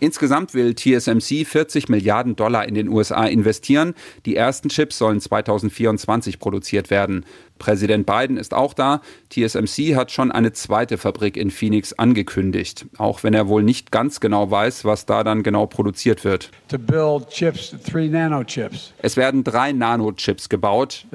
Insgesamt 0.01 0.53
will 0.53 0.75
TSMC 0.75 1.47
40 1.47 1.89
Milliarden 1.89 2.37
Dollar 2.37 2.67
in 2.67 2.75
den 2.75 2.89
USA 2.89 3.25
investieren. 3.25 3.95
Die 4.27 4.37
ersten 4.37 4.69
Chips 4.69 4.99
sollen 4.99 5.21
2024 5.21 6.39
produziert 6.39 6.91
werden. 6.91 7.25
Präsident 7.63 8.07
Biden 8.07 8.39
ist 8.39 8.55
auch 8.55 8.75
da. 8.75 9.01
TSMC 9.31 9.95
hat 9.95 10.11
schon 10.11 10.33
eine 10.33 10.53
zweite 10.53 10.99
Fabrik 10.99 11.37
in 11.37 11.53
Phoenix 11.53 11.93
angekündigt, 11.93 12.87
auch 12.99 13.23
wenn 13.23 13.35
er 13.35 13.47
wohl 13.47 13.63
nicht 13.63 13.93
ganz 13.93 14.19
genau 14.19 14.51
weiß, 14.51 14.85
was 14.85 15.07
da 15.07 15.23
dann 15.23 15.45
genau 15.45 15.67
produziert 15.67 16.25
wird. 16.25 16.51
Chips, 17.31 17.77
es 19.01 19.17
werden 19.17 19.45
drei 19.45 19.71
Nanochips 19.71 20.49
gebaut. 20.49 21.07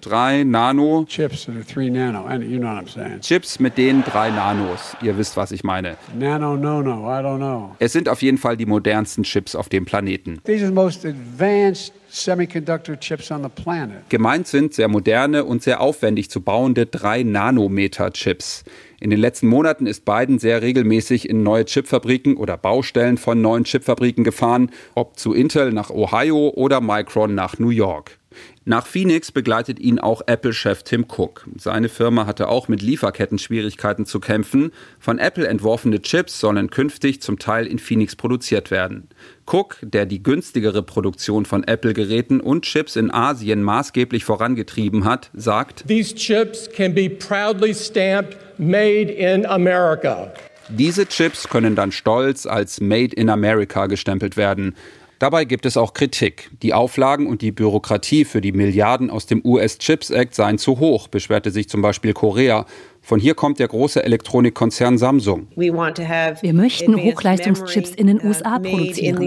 Drei 0.00 0.42
Nano 0.42 1.04
Chips, 1.06 1.46
nano. 1.46 2.28
You 2.40 2.58
know 2.58 2.80
Chips 3.20 3.60
mit 3.60 3.78
den 3.78 4.02
drei 4.02 4.30
Nanos. 4.30 4.96
Ihr 5.00 5.16
wisst, 5.16 5.36
was 5.36 5.52
ich 5.52 5.62
meine. 5.62 5.96
Nano, 6.18 6.56
no, 6.56 6.82
no, 6.82 7.04
I 7.06 7.22
don't 7.22 7.36
know. 7.36 7.76
Es 7.78 7.92
sind 7.92 8.08
auf 8.08 8.20
jeden 8.20 8.38
Fall 8.38 8.56
die 8.56 8.66
modernsten 8.66 9.22
Chips 9.22 9.54
auf 9.54 9.68
dem 9.68 9.84
Planeten. 9.84 10.40
These 10.44 10.64
are 10.64 10.70
the 10.70 10.74
most 10.74 11.06
advanced 11.06 11.92
semiconductor 12.12 12.98
chips 12.98 13.30
on 13.30 13.42
the 13.42 13.48
planet. 13.48 14.08
Gemeint 14.10 14.46
sind 14.46 14.74
sehr 14.74 14.88
moderne 14.88 15.44
und 15.44 15.62
sehr 15.62 15.80
aufwendig 15.80 16.30
zu 16.30 16.42
bauende 16.42 16.86
3 16.86 17.22
Nanometer 17.22 18.12
Chips. 18.12 18.64
In 19.00 19.10
den 19.10 19.18
letzten 19.18 19.48
Monaten 19.48 19.86
ist 19.86 20.04
Biden 20.04 20.38
sehr 20.38 20.62
regelmäßig 20.62 21.28
in 21.28 21.42
neue 21.42 21.64
Chipfabriken 21.64 22.36
oder 22.36 22.56
Baustellen 22.56 23.16
von 23.16 23.40
neuen 23.40 23.64
Chipfabriken 23.64 24.24
gefahren, 24.24 24.70
ob 24.94 25.18
zu 25.18 25.32
Intel 25.32 25.72
nach 25.72 25.90
Ohio 25.90 26.50
oder 26.54 26.80
Micron 26.80 27.34
nach 27.34 27.58
New 27.58 27.70
York. 27.70 28.18
Nach 28.64 28.86
Phoenix 28.86 29.32
begleitet 29.32 29.80
ihn 29.80 29.98
auch 29.98 30.22
Apple-Chef 30.26 30.84
Tim 30.84 31.06
Cook. 31.08 31.44
Seine 31.56 31.88
Firma 31.88 32.26
hatte 32.26 32.48
auch 32.48 32.68
mit 32.68 32.80
Lieferketten-Schwierigkeiten 32.80 34.06
zu 34.06 34.20
kämpfen. 34.20 34.70
Von 35.00 35.18
Apple 35.18 35.48
entworfene 35.48 36.00
Chips 36.00 36.38
sollen 36.38 36.70
künftig 36.70 37.20
zum 37.20 37.40
Teil 37.40 37.66
in 37.66 37.80
Phoenix 37.80 38.14
produziert 38.14 38.70
werden. 38.70 39.08
Cook, 39.50 39.78
der 39.82 40.06
die 40.06 40.22
günstigere 40.22 40.84
Produktion 40.84 41.44
von 41.44 41.64
Apple-Geräten 41.64 42.40
und 42.40 42.64
Chips 42.64 42.94
in 42.94 43.10
Asien 43.10 43.64
maßgeblich 43.64 44.24
vorangetrieben 44.24 45.04
hat, 45.04 45.30
sagt: 45.34 45.84
These 45.88 46.14
chips 46.14 46.70
can 46.70 46.94
be 46.94 47.10
proudly 47.10 47.74
stamped 47.74 48.36
made 48.58 49.10
in 49.10 49.44
America. 49.44 50.32
Diese 50.68 51.06
Chips 51.06 51.48
können 51.48 51.74
dann 51.74 51.90
stolz 51.90 52.46
als 52.46 52.80
Made 52.80 53.14
in 53.14 53.28
America 53.28 53.86
gestempelt 53.86 54.36
werden. 54.36 54.76
Dabei 55.22 55.44
gibt 55.44 55.66
es 55.66 55.76
auch 55.76 55.94
Kritik. 55.94 56.50
Die 56.62 56.74
Auflagen 56.74 57.28
und 57.28 57.42
die 57.42 57.52
Bürokratie 57.52 58.24
für 58.24 58.40
die 58.40 58.50
Milliarden 58.50 59.08
aus 59.08 59.24
dem 59.24 59.40
US 59.44 59.78
Chips 59.78 60.10
Act 60.10 60.34
seien 60.34 60.58
zu 60.58 60.80
hoch, 60.80 61.06
beschwerte 61.06 61.52
sich 61.52 61.68
zum 61.68 61.80
Beispiel 61.80 62.12
Korea. 62.12 62.66
Von 63.04 63.18
hier 63.18 63.34
kommt 63.34 63.58
der 63.58 63.66
große 63.66 64.04
Elektronikkonzern 64.04 64.96
Samsung. 64.96 65.48
Wir 65.56 66.52
möchten 66.52 66.96
Hochleistungschips 66.96 67.90
in 67.90 68.06
den 68.06 68.24
USA 68.24 68.60
produzieren. 68.60 69.20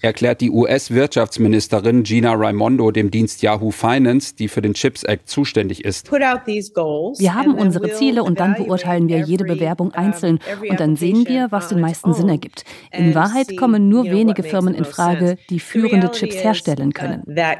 Erklärt 0.00 0.40
die 0.40 0.50
US-Wirtschaftsministerin 0.50 2.04
Gina 2.04 2.34
Raimondo 2.34 2.92
dem 2.92 3.10
Dienst 3.10 3.42
Yahoo 3.42 3.72
Finance, 3.72 4.36
die 4.36 4.46
für 4.46 4.62
den 4.62 4.74
Chips 4.74 5.02
Act 5.02 5.28
zuständig 5.28 5.84
ist. 5.84 6.10
Wir 6.12 7.34
haben 7.34 7.54
unsere 7.54 7.92
Ziele 7.94 8.22
und 8.22 8.38
dann 8.38 8.54
beurteilen 8.54 9.08
wir 9.08 9.18
jede 9.18 9.44
Bewerbung 9.44 9.92
einzeln 9.92 10.38
und 10.68 10.78
dann 10.78 10.94
sehen 10.96 11.26
wir, 11.26 11.48
was 11.50 11.68
den 11.68 11.80
meisten 11.80 12.14
Sinn 12.14 12.28
ergibt. 12.28 12.64
In 12.92 13.14
Wahrheit 13.14 13.56
kommen 13.56 13.88
nur 13.88 14.04
wenige 14.04 14.44
Firmen 14.44 14.74
in 14.74 14.84
Frage, 14.84 15.36
die 15.50 15.58
führende 15.58 16.12
Chips 16.12 16.36
herstellen 16.36 16.92
können. 16.92 17.24
Wer 17.26 17.56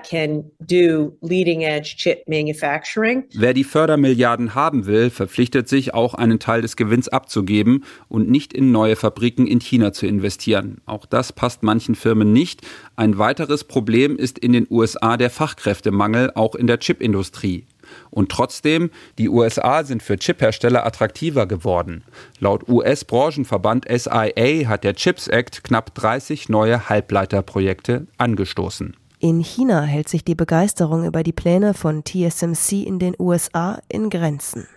die 3.55 3.65
Fördermilliarden 3.65 4.55
haben 4.55 4.87
will, 4.87 5.08
verpflichtet 5.11 5.69
sich 5.69 5.95
auch 5.95 6.15
einen 6.15 6.39
Teil 6.39 6.63
des 6.63 6.77
Gewinns 6.77 7.09
abzugeben 7.09 7.85
und 8.09 8.31
nicht 8.31 8.53
in 8.53 8.71
neue 8.71 8.97
Fabriken 8.97 9.47
in 9.47 9.61
China 9.61 9.93
zu 9.93 10.07
investieren. 10.07 10.81
Auch 10.87 11.07
das 11.07 11.33
passt 11.33 11.63
manchen 11.63 11.95
Firmen 11.95 12.33
nicht. 12.33 12.67
Ein 12.97 13.19
weiteres 13.19 13.65
Problem 13.65 14.17
ist 14.17 14.39
in 14.39 14.53
den 14.53 14.67
USA 14.71 15.17
der 15.17 15.31
Fachkräftemangel, 15.31 16.33
auch 16.35 16.55
in 16.55 16.67
der 16.67 16.79
Chipindustrie. 16.79 17.67
Und 18.11 18.31
trotzdem, 18.31 18.91
die 19.19 19.29
USA 19.29 19.85
sind 19.85 20.03
für 20.03 20.19
Chiphersteller 20.19 20.85
attraktiver 20.87 21.47
geworden. 21.47 22.05
Laut 22.39 22.69
US-Branchenverband 22.69 23.87
SIA 23.89 24.69
hat 24.69 24.85
der 24.85 24.95
Chips 24.95 25.29
Act 25.29 25.65
knapp 25.65 25.95
30 25.95 26.49
neue 26.49 26.89
Halbleiterprojekte 26.89 28.07
angestoßen. 28.19 28.97
In 29.21 29.41
China 29.41 29.83
hält 29.83 30.09
sich 30.09 30.25
die 30.25 30.37
Begeisterung 30.37 31.05
über 31.05 31.25
die 31.25 31.33
Pläne 31.33 31.75
von 31.75 32.05
TSMC 32.05 32.85
in 32.87 33.01
den 33.01 33.17
USA 33.19 33.81
in 33.89 34.11
Grenzen. 34.11 34.69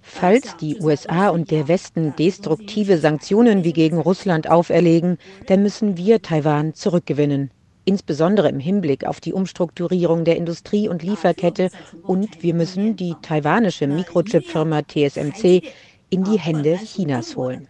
Falls 0.00 0.56
die 0.56 0.78
USA 0.80 1.28
und 1.28 1.50
der 1.50 1.68
Westen 1.68 2.16
destruktive 2.16 2.96
Sanktionen 2.96 3.62
wie 3.62 3.74
gegen 3.74 3.98
Russland 3.98 4.48
auferlegen, 4.48 5.18
dann 5.48 5.62
müssen 5.62 5.98
wir 5.98 6.22
Taiwan 6.22 6.72
zurückgewinnen. 6.72 7.50
Insbesondere 7.84 8.48
im 8.48 8.58
Hinblick 8.58 9.04
auf 9.06 9.20
die 9.20 9.34
Umstrukturierung 9.34 10.24
der 10.24 10.36
Industrie- 10.36 10.88
und 10.88 11.02
Lieferkette. 11.02 11.68
Und 12.02 12.42
wir 12.42 12.54
müssen 12.54 12.96
die 12.96 13.16
taiwanische 13.20 13.86
Mikrochip-Firma 13.86 14.82
TSMC 14.82 15.62
in 16.08 16.24
die 16.24 16.38
Hände 16.38 16.78
Chinas 16.78 17.36
holen. 17.36 17.68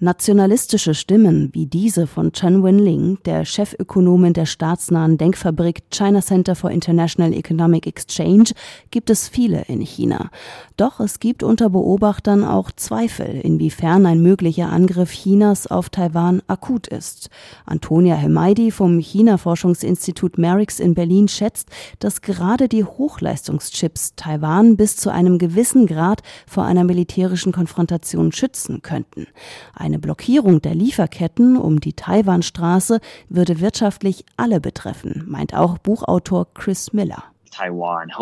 Nationalistische 0.00 0.94
Stimmen 0.94 1.50
wie 1.52 1.66
diese 1.66 2.08
von 2.08 2.32
Chen 2.32 2.64
Wenling, 2.64 3.18
der 3.24 3.44
Chefökonomin 3.44 4.32
der 4.32 4.46
staatsnahen 4.46 5.16
Denkfabrik 5.16 5.84
China 5.90 6.20
Center 6.20 6.56
for 6.56 6.72
International 6.72 7.32
Economic 7.32 7.86
Exchange, 7.86 8.50
gibt 8.90 9.10
es 9.10 9.28
viele 9.28 9.62
in 9.68 9.80
China. 9.80 10.30
Doch 10.76 10.98
es 10.98 11.20
gibt 11.20 11.44
unter 11.44 11.70
Beobachtern 11.70 12.44
auch 12.44 12.72
Zweifel, 12.72 13.40
inwiefern 13.42 14.04
ein 14.06 14.20
möglicher 14.20 14.70
Angriff 14.70 15.12
Chinas 15.12 15.68
auf 15.68 15.88
Taiwan 15.88 16.42
akut 16.48 16.88
ist. 16.88 17.30
Antonia 17.64 18.16
Hemaidi 18.16 18.72
vom 18.72 18.98
China-Forschungsinstitut 18.98 20.36
Merix 20.36 20.80
in 20.80 20.94
Berlin 20.94 21.28
schätzt, 21.28 21.68
dass 22.00 22.22
gerade 22.22 22.68
die 22.68 22.84
Hochleistungschips 22.84 24.14
Taiwan 24.16 24.76
bis 24.76 24.96
zu 24.96 25.10
einem 25.10 25.38
gewissen 25.38 25.86
Grad 25.86 26.22
vor 26.48 26.64
einer 26.64 26.82
militärischen 26.82 27.52
Konfrontation 27.52 27.99
Situation 28.00 28.32
schützen 28.32 28.82
könnten. 28.82 29.26
Eine 29.74 29.98
Blockierung 29.98 30.62
der 30.62 30.74
Lieferketten 30.74 31.56
um 31.56 31.80
die 31.80 31.92
Taiwanstraße 31.92 33.00
würde 33.28 33.60
wirtschaftlich 33.60 34.24
alle 34.36 34.60
betreffen, 34.60 35.24
meint 35.28 35.54
auch 35.54 35.78
Buchautor 35.78 36.52
Chris 36.54 36.92
Miller. 36.92 37.24
Taiwan 37.50 38.16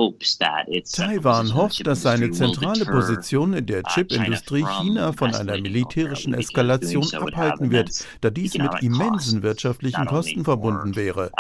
hofft, 1.55 1.87
dass 1.87 2.03
seine 2.03 2.31
zentrale 2.31 2.85
Position 2.85 3.53
in 3.53 3.67
der 3.67 3.83
Chipindustrie 3.83 4.65
China 4.65 5.13
von 5.13 5.35
einer 5.35 5.61
militärischen 5.61 6.35
Eskalation 6.35 7.07
abhalten 7.15 7.71
wird, 7.71 7.91
da 8.21 8.31
dies 8.31 8.57
mit 8.59 8.83
immensen 8.83 9.43
wirtschaftlichen 9.43 10.07
Kosten 10.07 10.45
verbunden 10.45 10.97
wäre. 10.97 11.31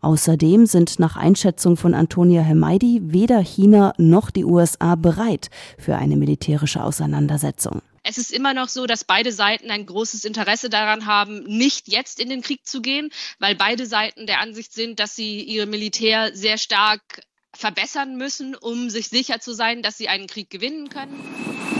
Außerdem 0.00 0.66
sind 0.66 0.98
nach 0.98 1.16
Einschätzung 1.16 1.76
von 1.76 1.94
Antonia 1.94 2.42
Hemaidi 2.42 3.00
weder 3.02 3.40
China 3.40 3.92
noch 3.98 4.30
die 4.30 4.44
USA 4.44 4.94
bereit 4.94 5.50
für 5.78 5.96
eine 5.96 6.16
militärische 6.16 6.82
Auseinandersetzung. 6.82 7.82
Es 8.06 8.18
ist 8.18 8.30
immer 8.30 8.52
noch 8.52 8.68
so, 8.68 8.86
dass 8.86 9.02
beide 9.02 9.32
Seiten 9.32 9.70
ein 9.70 9.86
großes 9.86 10.26
Interesse 10.26 10.68
daran 10.68 11.06
haben, 11.06 11.42
nicht 11.44 11.88
jetzt 11.88 12.20
in 12.20 12.28
den 12.28 12.42
Krieg 12.42 12.66
zu 12.66 12.82
gehen, 12.82 13.10
weil 13.38 13.54
beide 13.54 13.86
Seiten 13.86 14.26
der 14.26 14.40
Ansicht 14.40 14.74
sind, 14.74 15.00
dass 15.00 15.16
sie 15.16 15.40
ihr 15.40 15.64
Militär 15.64 16.36
sehr 16.36 16.58
stark 16.58 17.22
verbessern 17.54 18.16
müssen, 18.16 18.54
um 18.54 18.90
sich 18.90 19.08
sicher 19.08 19.40
zu 19.40 19.54
sein, 19.54 19.80
dass 19.80 19.96
sie 19.96 20.08
einen 20.08 20.26
Krieg 20.26 20.50
gewinnen 20.50 20.90
können. 20.90 21.73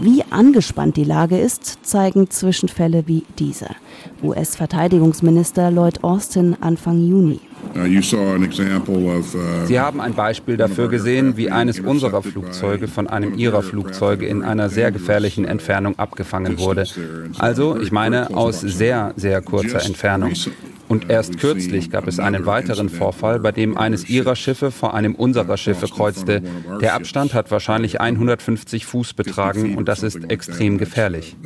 Wie 0.00 0.22
angespannt 0.30 0.96
die 0.96 1.04
Lage 1.04 1.38
ist, 1.38 1.84
zeigen 1.84 2.30
Zwischenfälle 2.30 3.04
wie 3.06 3.24
dieser. 3.38 3.74
US-Verteidigungsminister 4.22 5.72
Lloyd 5.72 6.04
Austin 6.04 6.56
Anfang 6.60 7.04
Juni. 7.04 7.40
Uh, 7.74 7.84
Sie 9.66 9.80
haben 9.80 10.00
ein 10.00 10.14
Beispiel 10.14 10.56
dafür 10.56 10.88
gesehen, 10.88 11.36
wie 11.36 11.50
eines 11.50 11.80
unserer 11.80 12.22
Flugzeuge 12.22 12.86
von 12.86 13.08
einem 13.08 13.34
Ihrer 13.34 13.62
Flugzeuge 13.62 14.26
in 14.26 14.42
einer 14.42 14.68
sehr 14.68 14.92
gefährlichen 14.92 15.44
Entfernung 15.44 15.98
abgefangen 15.98 16.58
wurde. 16.58 16.84
Also, 17.38 17.78
ich 17.80 17.90
meine, 17.90 18.34
aus 18.36 18.60
sehr, 18.60 19.12
sehr 19.16 19.42
kurzer 19.42 19.84
Entfernung. 19.84 20.32
Und 20.88 21.10
erst 21.10 21.38
kürzlich 21.38 21.90
gab 21.90 22.06
es 22.06 22.18
einen 22.18 22.46
weiteren 22.46 22.88
Vorfall, 22.88 23.40
bei 23.40 23.52
dem 23.52 23.76
eines 23.76 24.08
ihrer 24.08 24.36
Schiffe 24.36 24.70
vor 24.70 24.94
einem 24.94 25.14
unserer 25.14 25.56
Schiffe 25.56 25.86
kreuzte. 25.86 26.42
Der 26.80 26.94
Abstand 26.94 27.34
hat 27.34 27.50
wahrscheinlich 27.50 28.00
150 28.00 28.86
Fuß 28.86 29.14
betragen 29.14 29.76
und 29.76 29.86
das 29.88 30.02
ist 30.02 30.30
extrem 30.30 30.78
gefährlich. 30.78 31.36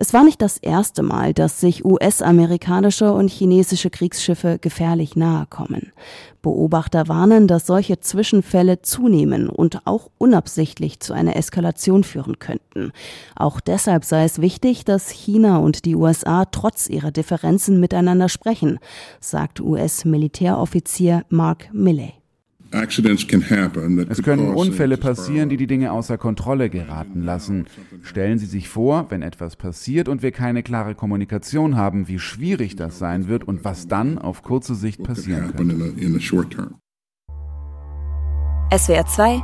Es 0.00 0.14
war 0.14 0.22
nicht 0.22 0.40
das 0.40 0.58
erste 0.58 1.02
Mal, 1.02 1.34
dass 1.34 1.60
sich 1.60 1.84
US-amerikanische 1.84 3.12
und 3.12 3.30
chinesische 3.30 3.90
Kriegsschiffe 3.90 4.58
gefährlich 4.60 5.16
nahe 5.16 5.46
kommen. 5.50 5.92
Beobachter 6.40 7.08
warnen, 7.08 7.48
dass 7.48 7.66
solche 7.66 7.98
Zwischenfälle 7.98 8.80
zunehmen 8.82 9.48
und 9.48 9.86
auch 9.86 10.08
unabsichtlich 10.18 11.00
zu 11.00 11.14
einer 11.14 11.34
Eskalation 11.34 12.04
führen 12.04 12.38
könnten. 12.38 12.92
Auch 13.34 13.58
deshalb 13.58 14.04
sei 14.04 14.24
es 14.24 14.40
wichtig, 14.40 14.84
dass 14.84 15.10
China 15.10 15.58
und 15.58 15.84
die 15.84 15.96
USA 15.96 16.44
trotz 16.44 16.88
ihrer 16.88 17.10
Differenzen 17.10 17.80
miteinander 17.80 18.28
sprechen, 18.28 18.78
sagt 19.20 19.60
US-Militäroffizier 19.60 21.24
Mark 21.28 21.70
Milley. 21.72 22.17
Es 22.70 24.22
können 24.22 24.48
Unfälle 24.48 24.96
passieren, 24.96 25.48
die 25.48 25.56
die 25.56 25.66
Dinge 25.66 25.92
außer 25.92 26.18
Kontrolle 26.18 26.68
geraten 26.68 27.22
lassen. 27.22 27.66
Stellen 28.02 28.38
Sie 28.38 28.46
sich 28.46 28.68
vor, 28.68 29.06
wenn 29.10 29.22
etwas 29.22 29.56
passiert 29.56 30.08
und 30.08 30.22
wir 30.22 30.32
keine 30.32 30.62
klare 30.62 30.94
Kommunikation 30.94 31.76
haben, 31.76 32.08
wie 32.08 32.18
schwierig 32.18 32.76
das 32.76 32.98
sein 32.98 33.28
wird 33.28 33.44
und 33.44 33.64
was 33.64 33.88
dann 33.88 34.18
auf 34.18 34.42
kurze 34.42 34.74
Sicht 34.74 35.02
passieren 35.02 35.54
könnte. 35.56 35.76
SWR 38.76 39.06
2 39.06 39.42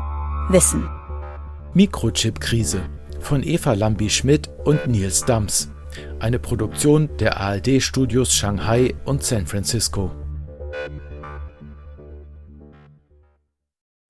Wissen 0.50 0.86
Mikrochip-Krise 1.72 2.82
von 3.20 3.42
Eva 3.42 3.72
Lambi-Schmidt 3.72 4.50
und 4.64 4.86
Nils 4.86 5.24
Dams. 5.24 5.70
Eine 6.20 6.38
Produktion 6.38 7.08
der 7.18 7.40
ARD-Studios 7.40 8.34
Shanghai 8.34 8.94
und 9.06 9.22
San 9.22 9.46
Francisco. 9.46 10.10